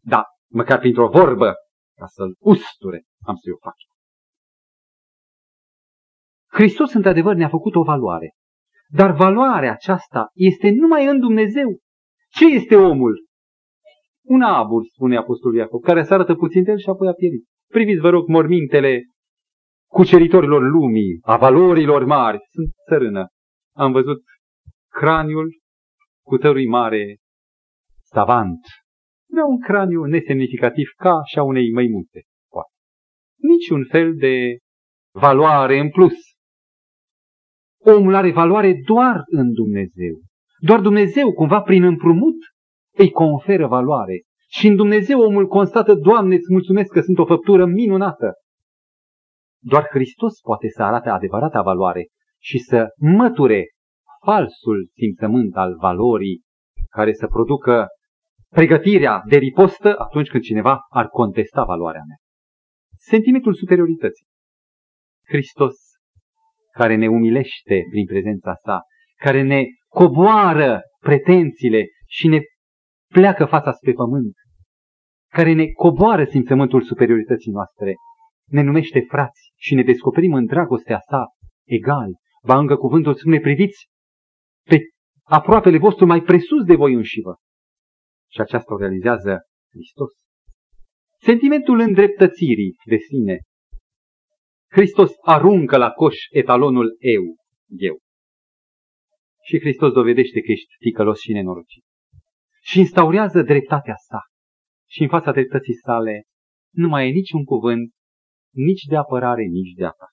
[0.03, 1.55] Da, măcar printr-o vorbă,
[1.97, 3.75] ca să-l usture, am să-i o fac.
[6.53, 8.35] Hristos, într-adevăr, ne-a făcut o valoare.
[8.93, 11.79] Dar valoarea aceasta este numai în Dumnezeu.
[12.31, 13.25] Ce este omul?
[14.25, 17.45] Un abur, spune Apostolul Iacob, care se arătă puțin de el și apoi a pierit.
[17.69, 19.03] Priviți, vă rog, mormintele
[19.91, 22.39] cuceritorilor lumii, a valorilor mari.
[22.51, 23.27] Sunt țărână.
[23.77, 24.23] Am văzut
[24.89, 25.59] craniul
[26.27, 27.17] cutărui mare
[28.03, 28.61] savant.
[29.29, 32.71] Nu un craniu nesemnificativ ca și a unei măimuțe, poate.
[33.37, 34.57] Niciun fel de
[35.15, 36.30] valoare în plus.
[37.85, 40.21] Omul are valoare doar în Dumnezeu.
[40.59, 42.37] Doar Dumnezeu, cumva prin împrumut,
[42.97, 44.23] îi conferă valoare.
[44.49, 48.33] Și în Dumnezeu omul constată, Doamne, îți mulțumesc că sunt o făptură minunată.
[49.63, 52.07] Doar Hristos poate să arate adevărata valoare
[52.39, 53.65] și să măture
[54.25, 56.43] falsul simțământ al valorii
[56.89, 57.87] care să producă
[58.49, 62.17] pregătirea de ripostă atunci când cineva ar contesta valoarea mea.
[62.97, 64.27] Sentimentul superiorității.
[65.27, 65.75] Hristos,
[66.81, 68.81] care ne umilește prin prezența sa,
[69.17, 72.41] care ne coboară pretențiile și ne
[73.13, 74.35] pleacă fața spre pământ,
[75.33, 77.95] care ne coboară simțământul superiorității noastre,
[78.49, 81.25] ne numește frați și ne descoperim în dragostea sa
[81.67, 82.11] egal.
[82.45, 83.89] Ba încă cuvântul spune, priviți
[84.69, 84.79] pe
[85.23, 87.37] aproapele vostru mai presus de voi înșivă.
[88.33, 89.39] Și aceasta o realizează
[89.71, 90.13] Hristos.
[91.19, 93.39] Sentimentul îndreptățirii de sine.
[94.71, 97.23] Hristos aruncă la coș etalonul eu,
[97.67, 97.99] eu.
[99.43, 101.85] Și Hristos dovedește că ești ticălos și nenorocit
[102.63, 104.21] și instaurează dreptatea sa.
[104.89, 106.25] Și în fața dreptății sale
[106.75, 107.93] nu mai e niciun cuvânt,
[108.55, 110.11] nici de apărare, nici de atac.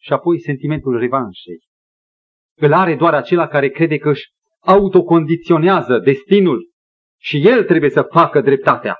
[0.00, 1.60] Și apoi sentimentul revanșei.
[2.56, 4.24] Îl are doar acela care crede că își
[4.58, 6.70] autocondiționează destinul
[7.20, 8.96] și el trebuie să facă dreptatea.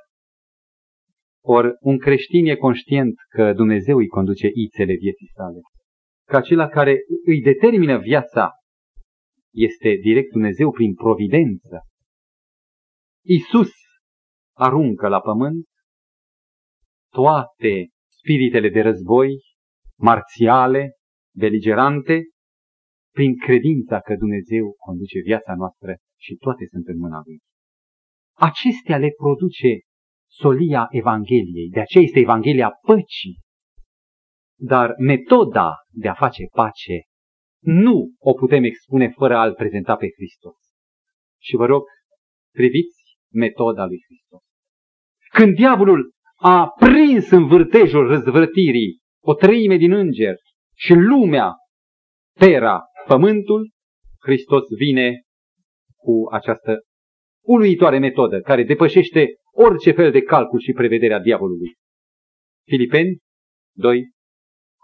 [1.44, 5.61] Or, un creștin e conștient că Dumnezeu îi conduce ițele vieții sale.
[6.28, 8.50] Că acela care îi determină viața
[9.52, 11.81] este direct Dumnezeu prin providență.
[13.24, 13.70] Isus
[14.57, 15.64] aruncă la pământ
[17.11, 19.28] toate spiritele de război,
[19.98, 20.92] marțiale,
[21.37, 22.22] beligerante,
[23.14, 27.38] prin credința că Dumnezeu conduce viața noastră și toate sunt în mâna Lui.
[28.37, 29.81] Acestea le produce
[30.33, 33.38] solia Evangheliei, de aceea este Evanghelia păcii.
[34.59, 37.01] Dar metoda de a face pace
[37.62, 40.57] nu o putem expune fără a-L prezenta pe Hristos.
[41.41, 41.83] Și vă rog,
[42.53, 43.03] priviți
[43.33, 44.43] metoda lui Hristos.
[45.33, 50.41] Când diavolul a prins în vârtejul răzvrătirii o treime din îngeri
[50.76, 51.53] și lumea,
[52.39, 53.70] tera, pământul,
[54.20, 55.20] Hristos vine
[55.97, 56.80] cu această
[57.45, 61.74] uluitoare metodă care depășește orice fel de calcul și prevederea diavolului.
[62.66, 63.18] Filipeni
[63.76, 64.11] 2,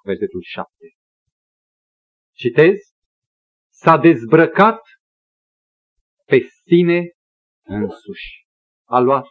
[0.05, 0.71] versetul 7.
[2.35, 2.77] Citez,
[3.73, 4.81] s-a dezbrăcat
[6.25, 7.11] pe sine
[7.67, 8.47] însuși.
[8.89, 9.27] A luat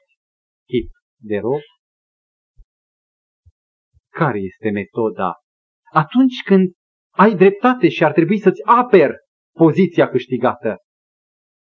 [0.68, 0.90] chip
[1.22, 1.62] de rob.
[4.10, 5.34] Care este metoda?
[5.92, 6.74] Atunci când
[7.14, 9.12] ai dreptate și ar trebui să-ți aper
[9.56, 10.78] poziția câștigată,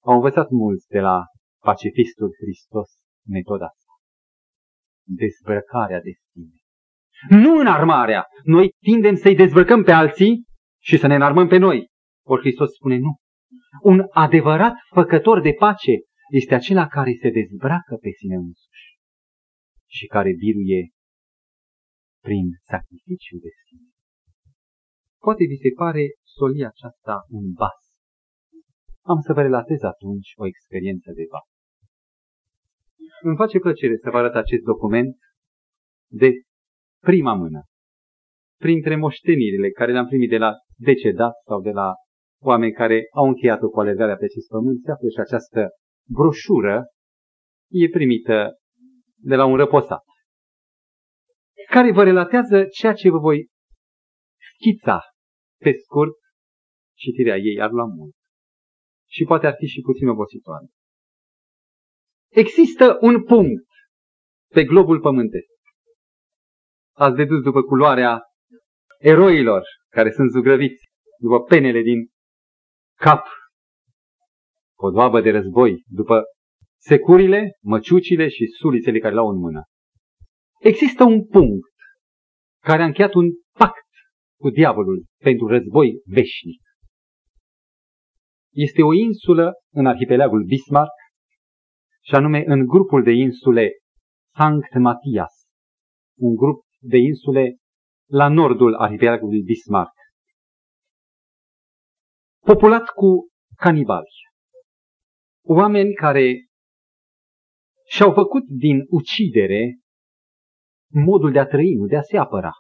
[0.04, 1.20] Au învățat mulți de la
[1.58, 3.92] pacifistul Hristos metoda asta.
[5.02, 6.56] Dezbrăcarea de sine.
[7.42, 8.26] Nu în armarea.
[8.44, 10.44] Noi tindem să-i dezbrăcăm pe alții
[10.82, 11.88] și să ne înarmăm pe noi.
[12.26, 13.16] Ori Hristos spune nu.
[13.82, 15.92] Un adevărat făcător de pace
[16.30, 18.86] este acela care se dezbracă pe sine însuși
[19.96, 20.90] și care biruie
[22.26, 23.88] prin sacrificiu de sine.
[25.24, 26.04] Poate vi se pare
[26.36, 27.80] solia aceasta un bas.
[29.12, 31.48] Am să vă relatez atunci o experiență de bas.
[33.22, 35.16] Îmi face plăcere să vă arăt acest document
[36.10, 36.30] de
[37.00, 37.62] prima mână.
[38.58, 41.92] Printre moștenirile care le-am primit de la decedat sau de la
[42.42, 45.68] oameni care au încheiat cu alergarea pe acest pământ, se află și această
[46.08, 46.84] broșură
[47.70, 48.56] e primită
[49.16, 50.04] de la un răposat,
[51.70, 53.48] care vă relatează ceea ce vă voi
[54.54, 55.00] schița
[55.58, 56.16] pe scurt,
[56.98, 58.14] citirea ei ar lua mult
[59.10, 60.66] și poate ar fi și puțin obositoare.
[62.32, 63.66] Există un punct
[64.52, 65.46] pe globul pământesc.
[66.96, 68.20] Ați dedus după culoarea
[68.98, 70.84] eroilor care sunt zugrăviți,
[71.18, 72.08] după penele din
[72.98, 73.26] cap,
[74.76, 76.22] podoabă de război, după
[76.80, 79.62] securile, măciucile și sulițele care l-au în mână.
[80.60, 81.72] Există un punct
[82.62, 83.26] care a încheiat un
[83.58, 83.88] pact
[84.40, 86.60] cu diavolul pentru război veșnic.
[88.52, 91.01] Este o insulă în arhipelagul Bismarck,
[92.04, 93.70] și anume în grupul de insule
[94.36, 95.32] Sankt Matthias,
[96.18, 97.56] un grup de insule
[98.10, 99.94] la nordul arhipelagului Bismarck,
[102.44, 104.20] populat cu canibali.
[105.44, 106.46] Oameni care
[107.88, 109.78] și-au făcut din ucidere
[110.92, 112.50] modul de a trăi, nu de a se apăra.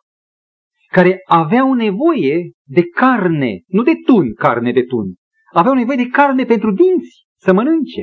[0.88, 5.14] Care aveau nevoie de carne, nu de tun, carne de tun.
[5.52, 8.02] Aveau nevoie de carne pentru dinți, să mănânce.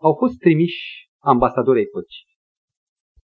[0.00, 2.26] Au fost trimiși ambasadorii păcii.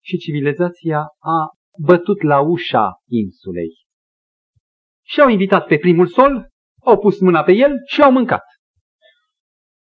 [0.03, 1.37] Și civilizația a
[1.79, 3.71] bătut la ușa insulei.
[5.05, 6.47] Și au invitat pe primul sol,
[6.83, 8.43] au pus mâna pe el și au mâncat.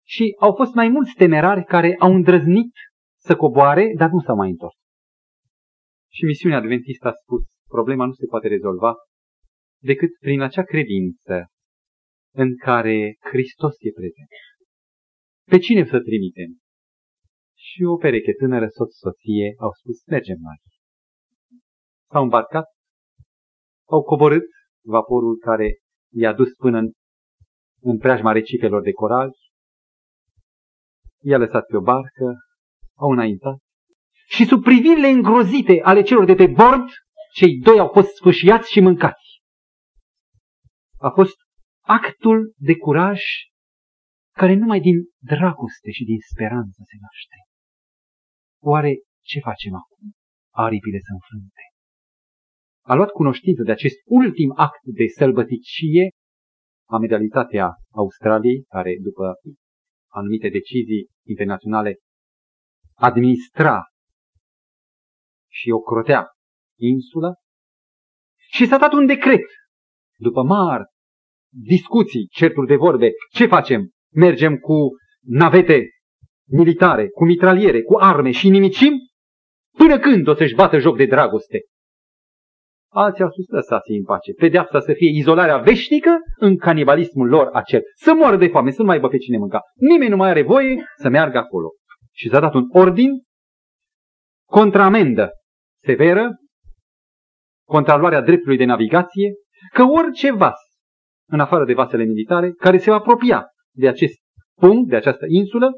[0.07, 2.73] Și au fost mai mulți temerari care au îndrăznit
[3.19, 4.75] să coboare, dar nu s-au mai întors.
[6.13, 8.95] Și misiunea adventistă a spus, problema nu se poate rezolva
[9.83, 11.47] decât prin acea credință
[12.35, 14.29] în care Hristos e prezent.
[15.49, 16.61] Pe cine să trimitem?
[17.71, 20.59] Și o pereche tânără, soț-soție, au spus, mergem mai.
[22.11, 22.67] S-au îmbarcat,
[23.89, 24.47] au coborât
[24.85, 25.79] vaporul care
[26.13, 26.91] i-a dus până în,
[27.81, 29.31] în preajma recipelor de coral,
[31.23, 32.37] i-a lăsat pe o barcă,
[32.95, 33.59] au înaintat
[34.29, 36.89] și sub privirile îngrozite ale celor de pe bord,
[37.35, 39.43] cei doi au fost sfâșiați și mâncați.
[40.99, 41.37] A fost
[41.81, 43.21] actul de curaj
[44.37, 47.50] care numai din dragoste și din speranță se naște.
[48.63, 50.13] Oare ce facem acum?
[50.55, 51.65] Aripile sunt frânte.
[52.87, 56.09] A luat cunoștință de acest ultim act de sălbăticie
[56.89, 59.35] a medalitatea Australiei, care după
[60.13, 61.97] anumite decizii internaționale
[62.95, 63.83] administra
[65.51, 66.27] și o crotea
[66.79, 67.33] insula
[68.51, 69.45] și s-a dat un decret
[70.19, 70.85] după mari
[71.53, 73.91] discuții, certuri de vorbe, ce facem?
[74.15, 74.75] Mergem cu
[75.21, 75.89] navete
[76.51, 78.93] militare, cu mitraliere, cu arme și nimicim?
[79.77, 81.61] Până când o să-și bată joc de dragoste?
[82.93, 84.33] Alții au spus, lăsați în pace.
[84.33, 87.83] Pedeapsa să fie izolarea veșnică în canibalismul lor acel.
[87.95, 89.61] Să moară de foame, să nu mai aibă pe cine mânca.
[89.75, 91.69] Nimeni nu mai are voie să meargă acolo.
[92.13, 93.11] Și s-a dat un ordin
[94.49, 95.31] contramendă
[95.85, 96.31] severă,
[97.67, 99.35] contraluarea dreptului de navigație,
[99.73, 100.59] că orice vas,
[101.29, 103.47] în afară de vasele militare, care se va apropia
[103.77, 104.19] de acest
[104.61, 105.71] punct, de această insulă,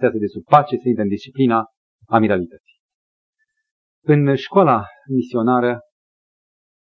[0.00, 1.64] se de sub pace, se intră în disciplina
[2.06, 2.78] amiralității.
[4.12, 5.78] În școala misionară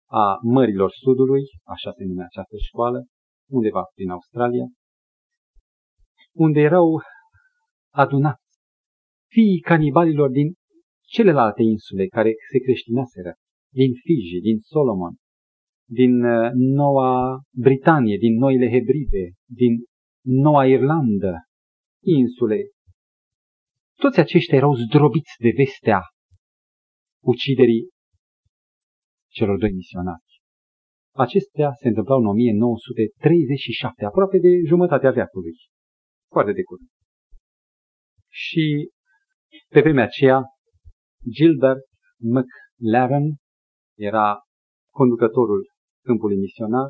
[0.09, 3.05] a Mărilor Sudului, așa se numea această școală,
[3.49, 4.65] undeva prin Australia,
[6.33, 7.01] unde erau
[7.93, 8.49] adunați
[9.31, 10.53] fiii canibalilor din
[11.01, 13.33] celelalte insule care se creștinaseră,
[13.73, 15.15] din Fiji, din Solomon,
[15.89, 19.73] din uh, Noua Britanie, din Noile Hebride, din
[20.25, 21.33] Noua Irlandă,
[22.03, 22.59] insule.
[24.03, 26.01] Toți aceștia erau zdrobiți de vestea
[27.23, 27.89] uciderii
[29.31, 30.23] celor doi misionari.
[31.15, 35.55] Acestea se întâmplau în 1937, aproape de jumătatea veacului.
[36.31, 36.89] Foarte de curând.
[38.31, 38.91] Și
[39.73, 40.41] pe vremea aceea,
[41.35, 41.85] Gilbert
[42.17, 43.27] McLaren
[43.97, 44.39] era
[44.93, 45.69] conducătorul
[46.05, 46.89] câmpului misionar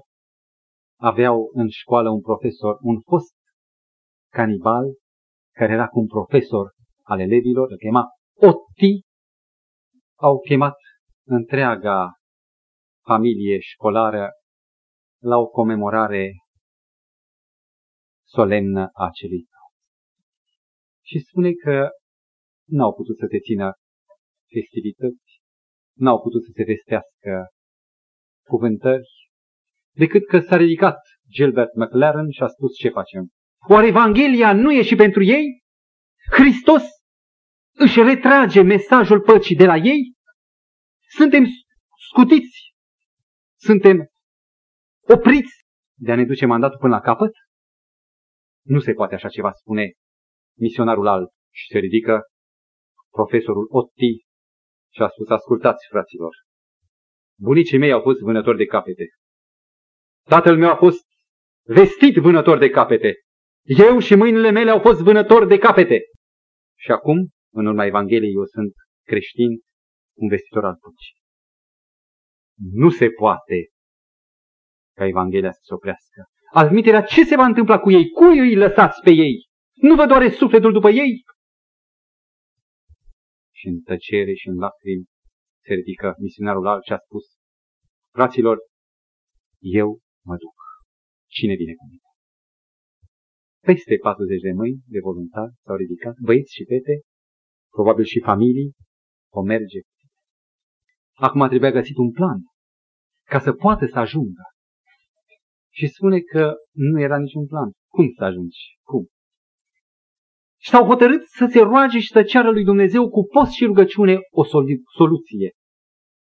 [0.99, 3.35] aveau în școală un profesor, un fost
[4.31, 4.85] canibal,
[5.55, 6.77] care era cu un profesor
[7.09, 8.03] al elevilor, îl chema
[8.35, 9.01] Otti,
[10.15, 10.75] au chemat
[11.27, 12.13] întreaga
[13.05, 14.29] familie școlară
[15.21, 16.31] la o comemorare
[18.27, 19.47] solemnă a acelui
[21.05, 21.89] Și spune că
[22.67, 23.71] n-au putut să se țină
[24.53, 25.41] festivități,
[25.97, 27.47] n-au putut să se vestească
[28.47, 29.09] cuvântări,
[29.95, 30.97] decât că s-a ridicat
[31.29, 33.29] Gilbert McLaren și a spus ce facem.
[33.69, 35.45] Oare Evanghelia nu e și pentru ei?
[36.31, 36.83] Hristos
[37.79, 40.13] își retrage mesajul păcii de la ei?
[41.07, 41.45] Suntem
[42.09, 42.73] scutiți?
[43.59, 44.07] Suntem
[45.13, 45.65] opriți
[45.97, 47.31] de a ne duce mandatul până la capăt?
[48.65, 49.93] Nu se poate așa ceva, spune
[50.57, 52.21] misionarul alb și se ridică
[53.11, 54.25] profesorul Otti
[54.93, 56.35] și a spus, ascultați, fraților,
[57.39, 59.05] bunicii mei au fost vânători de capete.
[60.23, 61.05] Tatăl meu a fost
[61.67, 63.13] vestit vânător de capete.
[63.63, 65.99] Eu și mâinile mele au fost vânători de capete.
[66.77, 68.73] Și acum, în urma Evangheliei, eu sunt
[69.05, 69.51] creștin,
[70.17, 71.17] un vestitor al păcii.
[72.71, 73.57] Nu se poate
[74.95, 76.19] ca Evanghelia să se oprească.
[76.53, 78.09] Admiterea, ce se va întâmpla cu ei?
[78.09, 79.35] Cui îi lăsați pe ei?
[79.73, 81.23] Nu vă doare sufletul după ei?
[83.57, 85.05] Și în tăcere și în lacrimi
[85.65, 87.25] se ridică misionarul alt și a spus,
[88.13, 88.57] fraților,
[89.59, 90.57] eu mă duc.
[91.37, 92.07] Cine vine cu mine?
[93.69, 96.95] Peste 40 de mâini de voluntari s-au ridicat, băieți și fete,
[97.79, 98.71] probabil și familii,
[99.33, 99.79] o merge.
[101.15, 102.39] Acum trebuia găsit un plan
[103.29, 104.43] ca să poată să ajungă.
[105.69, 107.71] Și spune că nu era niciun plan.
[107.87, 108.59] Cum să ajungi?
[108.81, 109.07] Cum?
[110.61, 114.17] Și s-au hotărât să se roage și să ceară lui Dumnezeu cu post și rugăciune
[114.31, 114.43] o
[114.97, 115.51] soluție.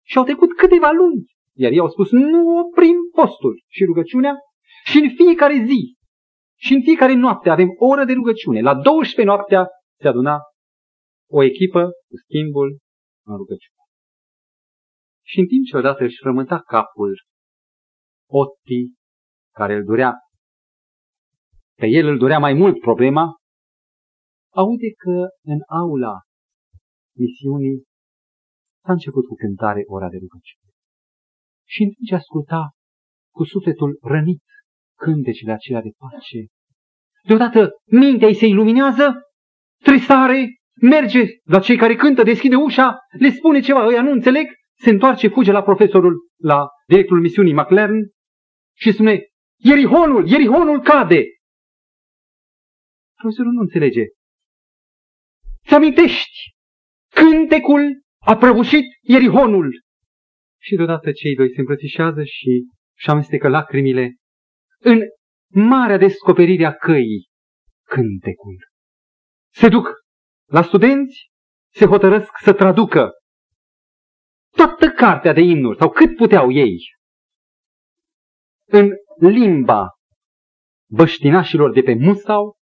[0.06, 1.24] Și au trecut câteva luni.
[1.56, 4.34] Iar ei au spus, nu oprim postul și rugăciunea
[4.84, 5.96] și în fiecare zi
[6.56, 8.60] și în fiecare noapte avem o oră de rugăciune.
[8.60, 9.66] La 12 noaptea
[10.00, 10.38] se aduna
[11.30, 12.78] o echipă cu schimbul
[13.26, 13.82] în rugăciune.
[15.26, 17.12] Și în timp ce odată își rământa capul
[18.30, 18.80] Otti,
[19.58, 20.12] care îl durea,
[21.80, 23.24] pe el îl durea mai mult problema,
[24.54, 25.16] aude că
[25.52, 26.14] în aula
[27.16, 27.82] misiunii
[28.84, 30.70] s-a început cu cântare ora de rugăciune.
[31.72, 32.70] Și în timp ce asculta
[33.34, 34.42] cu sufletul rănit
[34.98, 36.40] cântecele acelea de pace,
[37.28, 39.06] deodată mintea îi se iluminează,
[39.82, 40.46] trisare,
[40.80, 44.46] merge la cei care cântă, deschide ușa, le spune ceva, ăia nu înțeleg,
[44.78, 48.10] se întoarce, fuge la profesorul, la directorul misiunii McLaren
[48.76, 49.22] și spune,
[49.56, 51.24] Ierihonul, Ierihonul cade!
[53.14, 54.04] Profesorul nu înțelege.
[55.66, 56.54] Ți amintești?
[57.10, 59.82] Cântecul a prăbușit Ierihonul.
[60.60, 62.66] Și deodată cei doi se îmbrățișează și
[62.96, 64.14] își amestecă lacrimile
[64.78, 65.00] în
[65.48, 67.28] marea descoperire a căii,
[67.86, 68.56] cântecul.
[69.52, 70.03] Se duc
[70.44, 71.30] la studenți,
[71.72, 73.10] se hotărăsc să traducă
[74.50, 76.78] toată cartea de imnuri, sau cât puteau ei,
[78.64, 79.88] în limba
[80.90, 82.56] băștinașilor de pe Musau,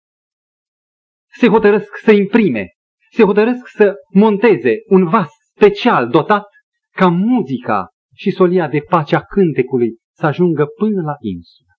[1.31, 2.67] se hotărăsc să imprime,
[3.11, 6.47] se hotărăsc să monteze un vas special dotat
[6.91, 11.73] ca muzica și solia de pace a cântecului să ajungă până la insulă.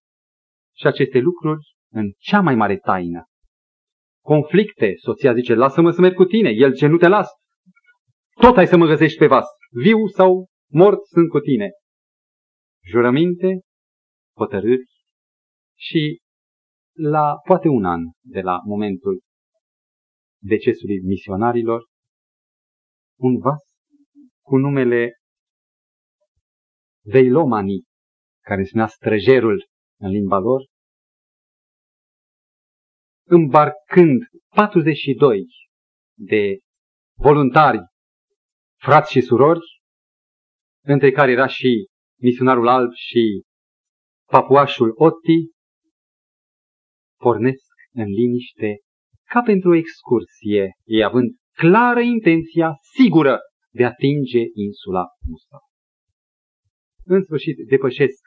[0.75, 3.23] Și aceste lucruri în cea mai mare taină.
[4.33, 7.27] Conflicte, soția zice, lasă-mă să merg cu tine, el ce nu te las.
[8.41, 11.69] Tot ai să mă găsești pe vas, viu sau mort sunt cu tine.
[12.85, 13.59] Jurăminte,
[14.37, 14.83] hotărâri
[15.77, 16.21] și
[16.93, 19.21] la poate un an de la momentul
[20.41, 21.87] decesului misionarilor,
[23.19, 23.63] un vas
[24.41, 25.13] cu numele
[27.05, 27.83] Veilomani,
[28.43, 29.67] care spunea străjerul
[29.99, 30.61] în limba lor,
[33.29, 34.21] îmbarcând
[34.55, 35.45] 42
[36.17, 36.57] de
[37.17, 37.79] voluntari,
[38.81, 39.59] frați și surori,
[40.85, 41.87] între care era și
[42.21, 43.43] misionarul alb și
[44.25, 45.51] papuașul Otti,
[47.17, 48.77] pornesc în liniște
[49.29, 53.39] ca pentru o excursie, ei având clară intenția sigură
[53.71, 55.59] de a atinge insula Musa.
[57.05, 58.21] În sfârșit, depășesc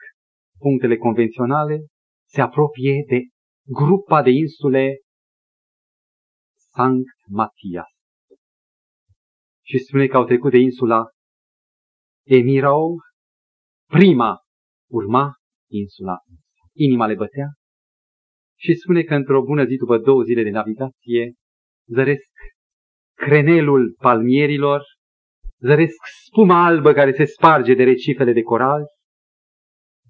[0.57, 1.85] punctele convenționale,
[2.29, 3.19] se apropie de
[3.65, 4.97] grupa de insule
[6.73, 7.91] Sankt Matias.
[9.65, 11.03] Și spune că au trecut de insula
[12.25, 12.97] Emirau,
[13.89, 14.37] prima
[14.89, 15.33] urma
[15.71, 16.17] insula.
[16.75, 17.47] Inima le bătea
[18.59, 21.33] și spune că într-o bună zi, după două zile de navigație,
[21.85, 22.31] zăresc
[23.13, 24.81] crenelul palmierilor,
[25.59, 28.83] zăresc spuma albă care se sparge de recifele de coral,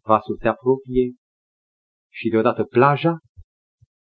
[0.03, 1.13] vasul se apropie
[2.11, 3.17] și deodată plaja,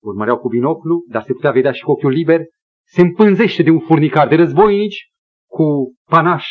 [0.03, 2.40] urmăreau cu binoclu, dar se putea vedea și cu ochiul liber,
[2.86, 5.11] se împânzește de un furnicar de războinici
[5.48, 6.46] cu panaș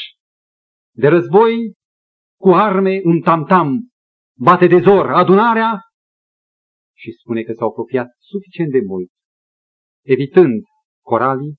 [0.99, 1.73] de război,
[2.39, 3.89] cu arme, un tamtam,
[4.37, 5.79] bate de zor adunarea
[6.95, 9.09] și spune că s-au apropiat suficient de mult,
[10.05, 10.63] evitând
[11.05, 11.55] coralii,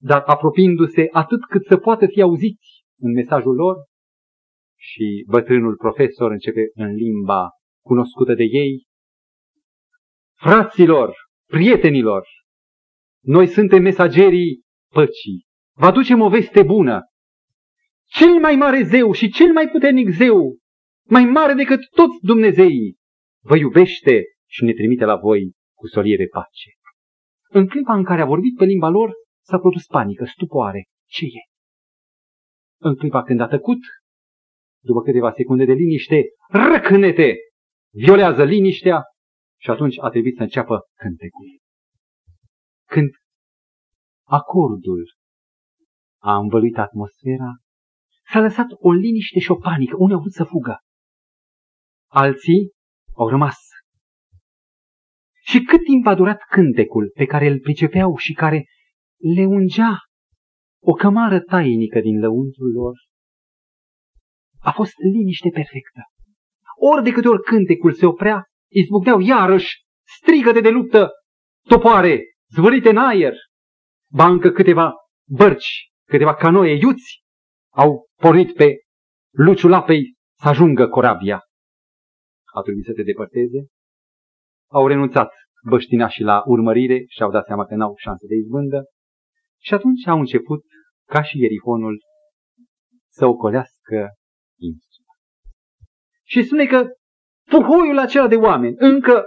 [0.00, 3.76] dar apropiindu-se atât cât să poată fi auziți în mesajul lor
[4.78, 7.48] și bătrânul profesor începe în limba
[7.84, 8.83] cunoscută de ei.
[10.44, 11.14] Fraților,
[11.50, 12.26] prietenilor,
[13.22, 15.46] noi suntem mesagerii păcii.
[15.76, 17.00] Vă aducem o veste bună.
[18.04, 20.58] Cel mai mare zeu și cel mai puternic zeu,
[21.08, 22.96] mai mare decât toți Dumnezeii,
[23.42, 26.70] vă iubește și ne trimite la voi cu solie de pace.
[27.48, 30.84] În clipa în care a vorbit pe limba lor, s-a produs panică, stupoare.
[31.06, 31.42] Ce e?
[32.80, 33.80] În clipa când a tăcut,
[34.82, 37.36] după câteva secunde de liniște, răcânete,
[37.92, 39.02] violează liniștea
[39.64, 41.60] și atunci a trebuit să înceapă cântecul.
[42.88, 43.10] Când
[44.26, 45.14] acordul
[46.22, 47.50] a învăluit atmosfera,
[48.32, 50.78] s-a lăsat o liniște și o panică, unii au vrut să fugă.
[52.10, 52.72] Alții
[53.14, 53.56] au rămas.
[55.42, 58.64] Și cât timp a durat cântecul pe care îl pricepeau și care
[59.34, 59.98] le ungea
[60.82, 62.94] o cămară tainică din lăuntrul lor?
[64.58, 66.00] A fost liniște perfectă.
[66.76, 68.44] Ori de câte ori cântecul se oprea,
[68.74, 69.84] izbucneau iarăși
[70.18, 71.10] strigăte de luptă,
[71.68, 72.22] topoare,
[72.54, 73.34] zvârite în aer.
[74.10, 74.92] Bancă câteva
[75.28, 77.22] bărci, câteva canoe iuți
[77.74, 78.76] au pornit pe
[79.30, 81.40] luciul apei să ajungă corabia.
[82.54, 83.66] A trebuit să se depărteze.
[84.70, 85.30] Au renunțat
[85.68, 88.84] băștinașii la urmărire și au dat seama că n-au șanse de izbândă.
[89.60, 90.64] Și atunci au început,
[91.08, 91.98] ca și Ierihonul,
[93.10, 94.14] să ocolească
[94.60, 95.12] insula.
[96.26, 96.86] Și spune că
[97.50, 99.24] puhoiul acela de oameni, încă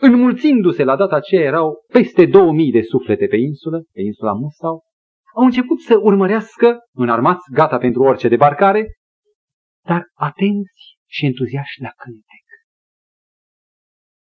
[0.00, 4.82] înmulțindu-se la data aceea, erau peste 2000 de suflete pe insulă, pe insula Musau,
[5.34, 8.86] au început să urmărească, înarmați, gata pentru orice debarcare,
[9.86, 12.46] dar atenți și entuziaști la cântec.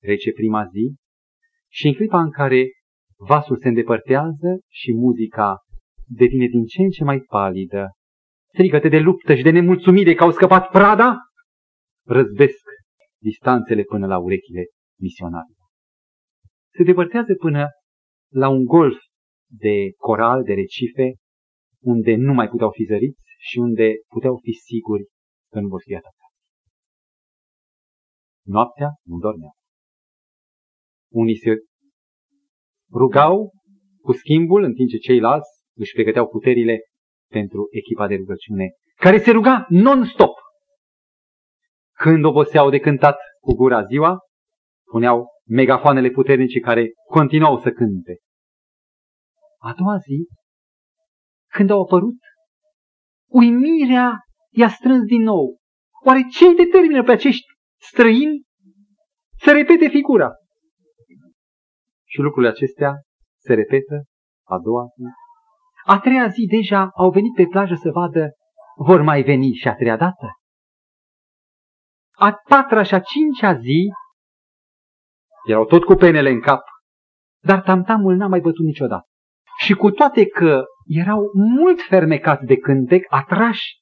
[0.01, 0.95] Trece prima zi
[1.72, 2.66] și în clipa în care
[3.18, 5.58] vasul se îndepărtează și muzica
[6.06, 7.91] devine din ce în ce mai palidă,
[8.54, 11.18] strigăte de luptă și de nemulțumire că au scăpat prada,
[12.06, 12.64] răzbesc
[13.28, 14.63] distanțele până la urechile
[14.99, 15.67] misionarilor.
[16.76, 17.67] Se depărtează până
[18.34, 18.97] la un golf
[19.63, 21.07] de coral, de recife,
[21.93, 25.05] unde nu mai puteau fi zăriți și unde puteau fi siguri
[25.51, 26.38] că nu vor fi atacați.
[28.45, 29.53] Noaptea nu dormeau.
[31.11, 31.51] Unii se
[32.93, 33.51] rugau
[34.01, 36.80] cu schimbul, în timp ce ceilalți își pregăteau puterile
[37.32, 40.42] pentru echipa de rugăciune, care se ruga non-stop.
[42.04, 44.18] Când oboseau de cântat cu gura ziua,
[44.91, 48.18] puneau megafoanele puternice care continuau să cânte.
[49.58, 50.28] A doua zi,
[51.51, 52.18] când au apărut,
[53.32, 54.18] uimirea
[54.49, 55.58] i-a strâns din nou.
[56.06, 57.45] Oare ce îi determină pe acești
[57.82, 58.43] străini
[59.38, 60.32] să repete figura?
[62.10, 62.93] Și lucrurile acestea
[63.39, 64.04] se repetă
[64.47, 65.04] a doua zi.
[65.86, 68.32] A treia zi deja au venit pe plajă să vadă,
[68.78, 70.28] vor mai veni și a treia dată.
[72.16, 73.91] A patra și a cincea zi
[75.47, 76.61] erau tot cu penele în cap,
[77.43, 79.07] dar tamtamul n-a mai bătut niciodată.
[79.57, 83.82] Și cu toate că erau mult fermecați de cântec, atrași,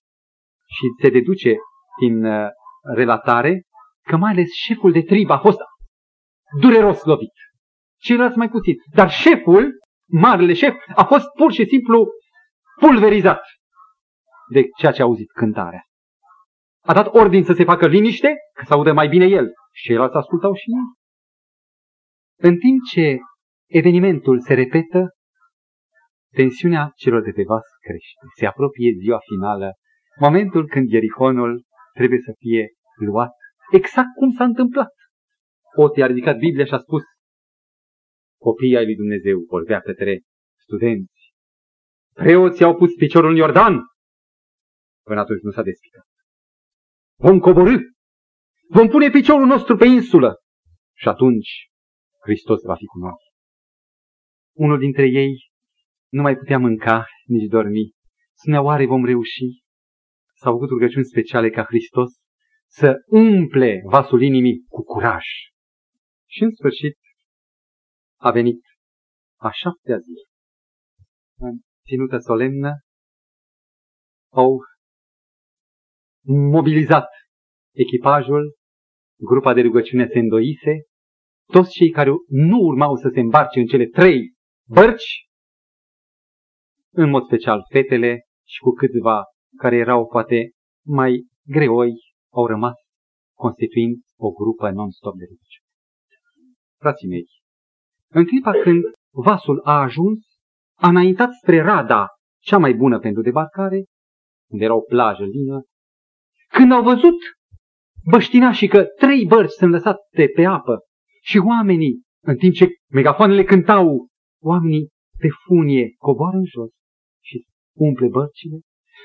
[0.66, 1.56] și se deduce
[2.00, 2.48] din uh,
[2.94, 3.62] relatare
[4.08, 5.60] că mai ales șeful de trib a fost
[6.60, 7.34] dureros lovit.
[8.00, 8.76] Ceilalți mai puțin.
[8.94, 9.72] Dar șeful,
[10.10, 12.08] marele șef, a fost pur și simplu
[12.80, 13.42] pulverizat
[14.50, 15.82] de ceea ce a auzit cântarea.
[16.82, 19.54] A dat ordin să se facă liniște, că să audă mai bine el.
[19.74, 21.00] Și ceilalți ascultau și ei.
[22.50, 23.20] În timp ce
[23.70, 25.10] evenimentul se repetă,
[26.34, 28.26] tensiunea celor de pe vas crește.
[28.38, 29.72] Se apropie ziua finală,
[30.20, 31.64] momentul când Ierihonul
[31.94, 33.34] trebuie să fie luat,
[33.72, 34.94] exact cum s-a întâmplat.
[35.76, 37.04] Oti a ridicat Biblia și a spus,
[38.40, 40.22] copiii ai lui Dumnezeu vorbea către
[40.60, 41.34] studenți.
[42.14, 43.80] Preoții au pus piciorul în Iordan.
[45.06, 46.11] Până atunci nu s-a despicat.
[47.24, 47.76] Vom coborâ.
[48.70, 50.36] Vom pune piciorul nostru pe insulă.
[50.94, 51.70] Și atunci
[52.22, 53.14] Hristos va fi cu noi.
[54.56, 55.32] Unul dintre ei
[56.10, 57.92] nu mai putea mânca, nici dormi.
[58.34, 59.46] Spunea, oare vom reuși?
[60.34, 62.12] S-au făcut rugăciuni speciale ca Hristos
[62.68, 65.26] să umple vasul inimii cu curaj.
[66.30, 66.98] Și în sfârșit
[68.20, 68.62] a venit
[69.36, 70.28] a șaptea zi,
[71.86, 72.72] ținută solemnă,
[74.32, 74.60] au
[76.26, 77.08] mobilizat
[77.74, 78.56] echipajul,
[79.20, 80.86] grupa de rugăciune se îndoise,
[81.52, 84.34] toți cei care nu urmau să se îmbarce în cele trei
[84.68, 85.28] bărci,
[86.94, 89.24] în mod special fetele și cu câțiva
[89.58, 90.52] care erau poate
[90.86, 91.94] mai greoi,
[92.34, 92.74] au rămas
[93.38, 95.70] constituind o grupă non-stop de rugăciune.
[96.78, 97.26] Frații mei,
[98.08, 100.20] în clipa când vasul a ajuns,
[100.78, 102.08] a înaintat spre rada
[102.44, 103.84] cea mai bună pentru debarcare,
[104.52, 105.62] unde era o plajă lină,
[106.52, 107.18] când au văzut
[108.04, 110.80] băștinașii că trei bărci sunt lăsate pe apă
[111.22, 114.08] și oamenii, în timp ce megafoanele cântau,
[114.42, 116.70] oamenii pe funie coboară în jos
[117.24, 117.46] și
[117.78, 118.60] umple bărcile,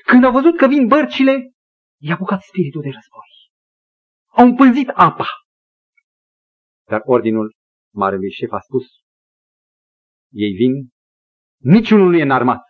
[0.07, 1.51] când au văzut că vin bărcile,
[2.01, 3.30] i-a apucat spiritul de război.
[4.28, 5.26] Au împânzit apa.
[6.86, 7.55] Dar ordinul
[7.94, 8.86] marelui șef a spus,
[10.32, 10.72] ei vin,
[11.62, 12.61] niciunul nu e înarmat.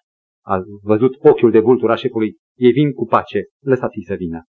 [0.44, 4.44] A văzut ochiul de vultur a șefului, ei vin cu pace, lăsați-i să vină.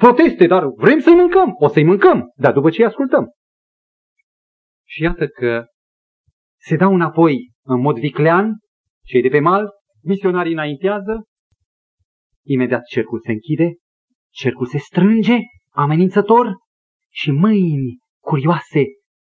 [0.00, 3.30] Proteste, dar vrem să-i mâncăm, o să-i mâncăm, dar după ce ascultăm.
[4.88, 5.66] Și iată că
[6.60, 8.58] se dau înapoi în mod viclean,
[9.04, 9.68] cei de pe mal,
[10.02, 11.24] misionarii înaintează,
[12.44, 13.74] imediat cercul se închide,
[14.32, 15.36] cercul se strânge,
[15.70, 16.54] amenințător,
[17.12, 18.84] și mâini curioase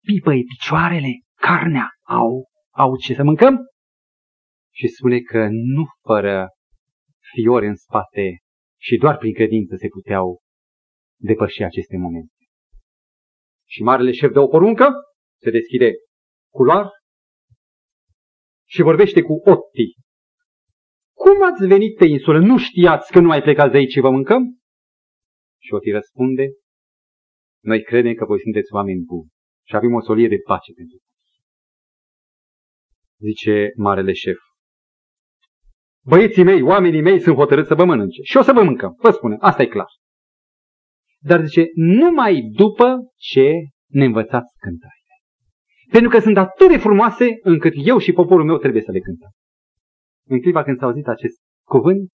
[0.05, 2.45] pipăi picioarele, carnea, au,
[2.76, 3.57] au ce să mâncăm?
[4.74, 6.49] Și spune că nu fără
[7.34, 8.38] fiori în spate
[8.82, 10.39] și doar prin credință se puteau
[11.20, 12.34] depăși aceste momente.
[13.68, 14.88] Și marele șef de o poruncă,
[15.41, 15.91] se deschide
[16.53, 16.89] culoar
[18.68, 19.95] și vorbește cu Otti.
[21.13, 22.39] Cum ați venit pe insulă?
[22.39, 24.59] Nu știați că nu mai plecați de aici și vă mâncăm?
[25.61, 26.45] Și Otti răspunde,
[27.63, 29.30] noi credem că voi sunteți oameni buni
[29.68, 31.03] și avem o solie de pace pentru voi.
[33.30, 34.38] Zice marele șef.
[36.03, 39.11] Băieții mei, oamenii mei sunt hotărâți să vă mănânce și o să vă mâncăm, vă
[39.11, 39.88] spune, asta e clar.
[41.28, 43.52] Dar zice, numai după ce
[43.88, 45.16] ne învățați cântările.
[45.92, 49.30] Pentru că sunt atât de frumoase încât eu și poporul meu trebuie să le cântăm.
[50.28, 52.10] În clipa când s-a auzit acest cuvânt,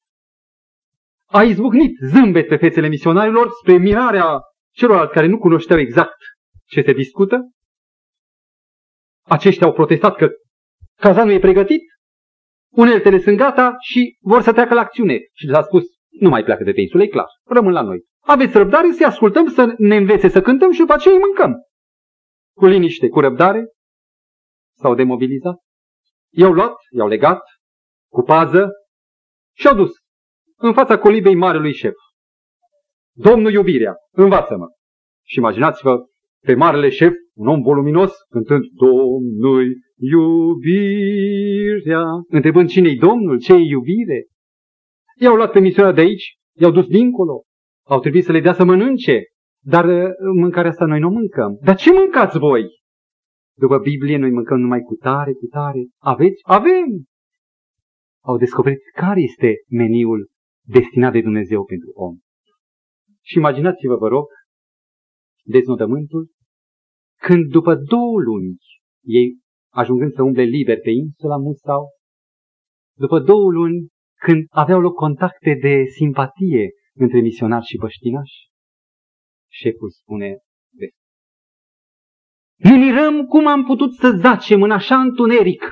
[1.26, 4.40] a izbucnit zâmbet pe fețele misionarilor spre mirarea
[4.72, 6.18] celorlalți care nu cunoșteau exact
[6.66, 7.50] ce se discută.
[9.22, 10.30] Aceștia au protestat că
[10.96, 11.82] cazanul e pregătit,
[12.70, 15.18] uneltele sunt gata și vor să treacă la acțiune.
[15.34, 15.84] Și le-a spus,
[16.20, 18.10] nu mai pleacă de pe insulă, e clar, rămân la noi.
[18.24, 21.56] Aveți răbdare să-i ascultăm, să ne învețe să cântăm și după aceea îi mâncăm.
[22.56, 23.68] Cu liniște, cu răbdare,
[24.78, 25.56] s-au demobilizat.
[26.34, 27.42] I-au luat, i-au legat,
[28.12, 28.70] cu pază
[29.58, 29.92] și au dus
[30.58, 31.96] în fața colibei marelui șef.
[33.16, 34.66] Domnul iubirea, învață-mă.
[35.24, 36.06] Și imaginați-vă
[36.46, 44.26] pe marele șef, un om voluminos, cântând Domnul iubirea, întrebând cine-i Domnul, ce e iubire.
[45.20, 47.44] I-au luat pe misiunea de aici, i-au dus dincolo,
[47.88, 49.24] au trebuit să le dea să mănânce,
[49.64, 51.60] dar uh, mâncarea asta noi nu mâncăm.
[51.62, 52.64] Dar ce mâncați voi?
[53.58, 55.88] După Biblie, noi mâncăm numai cu tare, cu tare.
[55.98, 56.42] Aveți?
[56.44, 56.90] Avem!
[58.24, 60.30] Au descoperit care este meniul
[60.68, 62.16] destinat de Dumnezeu pentru om.
[63.22, 64.26] Și imaginați-vă, vă rog,
[65.44, 66.30] deznodământul,
[67.20, 68.56] când după două luni,
[69.04, 69.38] ei
[69.74, 71.90] ajungând să umble liber pe insula Musau,
[72.98, 73.88] după două luni,
[74.20, 78.50] când aveau loc contacte de simpatie între misionari și băștinași,
[79.52, 80.38] șeful spune,
[80.78, 80.96] vezi,
[82.56, 85.64] ne mirăm cum am putut să zacem în așa întuneric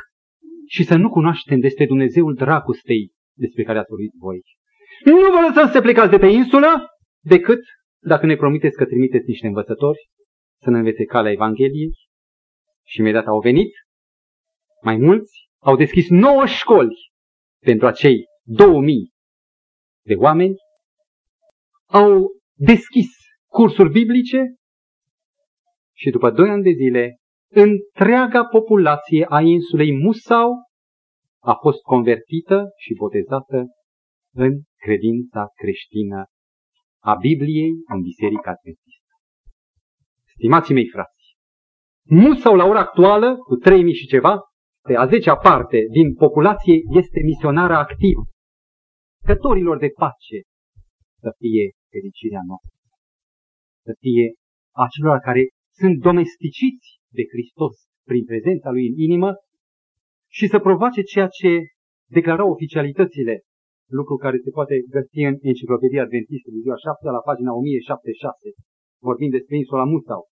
[0.68, 4.42] și să nu cunoaștem despre Dumnezeul dragostei despre care ați vorbit voi.
[5.06, 6.88] Nu vă lăsăm să plecați de pe insulă
[7.24, 7.60] decât
[8.02, 10.10] dacă ne promiteți că trimiteți niște învățători
[10.62, 11.92] să ne învețe calea Evangheliei.
[12.86, 13.72] Și imediat au venit,
[14.82, 16.96] mai mulți, au deschis nouă școli
[17.66, 19.12] pentru acei 2000
[20.06, 20.56] de oameni,
[21.92, 23.08] au deschis
[23.52, 24.56] cursuri biblice
[25.96, 27.18] și după doi ani de zile,
[27.52, 30.52] întreaga populație a insulei Musau
[31.42, 33.66] a fost convertită și botezată
[34.36, 36.26] în credința creștină
[37.04, 39.14] a Bibliei în Biserica Adventistă.
[40.36, 41.36] Stimații mei frați,
[42.10, 44.40] Musau la ora actuală, cu 3000 și ceva,
[44.88, 48.24] pe a zecea parte din populație este misionară activă.
[49.26, 50.42] Cătorilor de pace
[51.20, 52.76] să fie fericirea noastră.
[53.86, 54.26] Să fie
[54.86, 55.44] acelor care
[55.80, 56.88] sunt domesticiți
[57.18, 57.76] de Hristos
[58.10, 59.32] prin prezența Lui în inimă
[60.38, 61.52] și să provoace ceea ce
[62.18, 63.36] declarau oficialitățile
[64.00, 68.50] lucru care se poate găsi în Enciclopedia Adventistă de ziua 7 la pagina 1076,
[69.08, 70.24] vorbind despre insula Musau.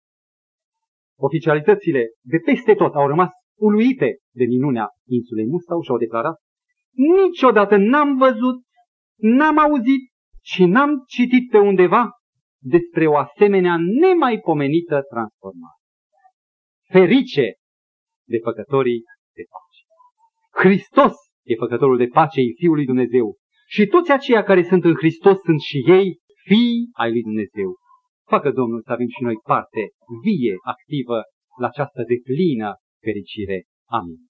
[1.28, 2.02] Oficialitățile
[2.32, 3.30] de peste tot au rămas
[3.68, 4.08] uluite
[4.40, 4.86] de minunea
[5.16, 6.36] insulei Musau și au declarat
[6.96, 8.58] niciodată n-am văzut,
[9.38, 10.02] n-am auzit
[10.46, 12.10] și n-am citit pe undeva
[12.58, 15.80] despre o asemenea nemaipomenită transformare.
[16.88, 17.46] Ferice
[18.28, 19.02] de făcătorii
[19.34, 19.82] de pace.
[20.62, 23.36] Hristos e făcătorul de pace, e Fiul lui Dumnezeu.
[23.68, 27.70] Și toți aceia care sunt în Hristos sunt și ei fii ai lui Dumnezeu.
[28.26, 29.82] Facă Domnul să avem și noi parte
[30.22, 31.18] vie, activă,
[31.60, 32.74] la această deplină
[33.04, 33.64] fericire.
[33.88, 34.25] Amin.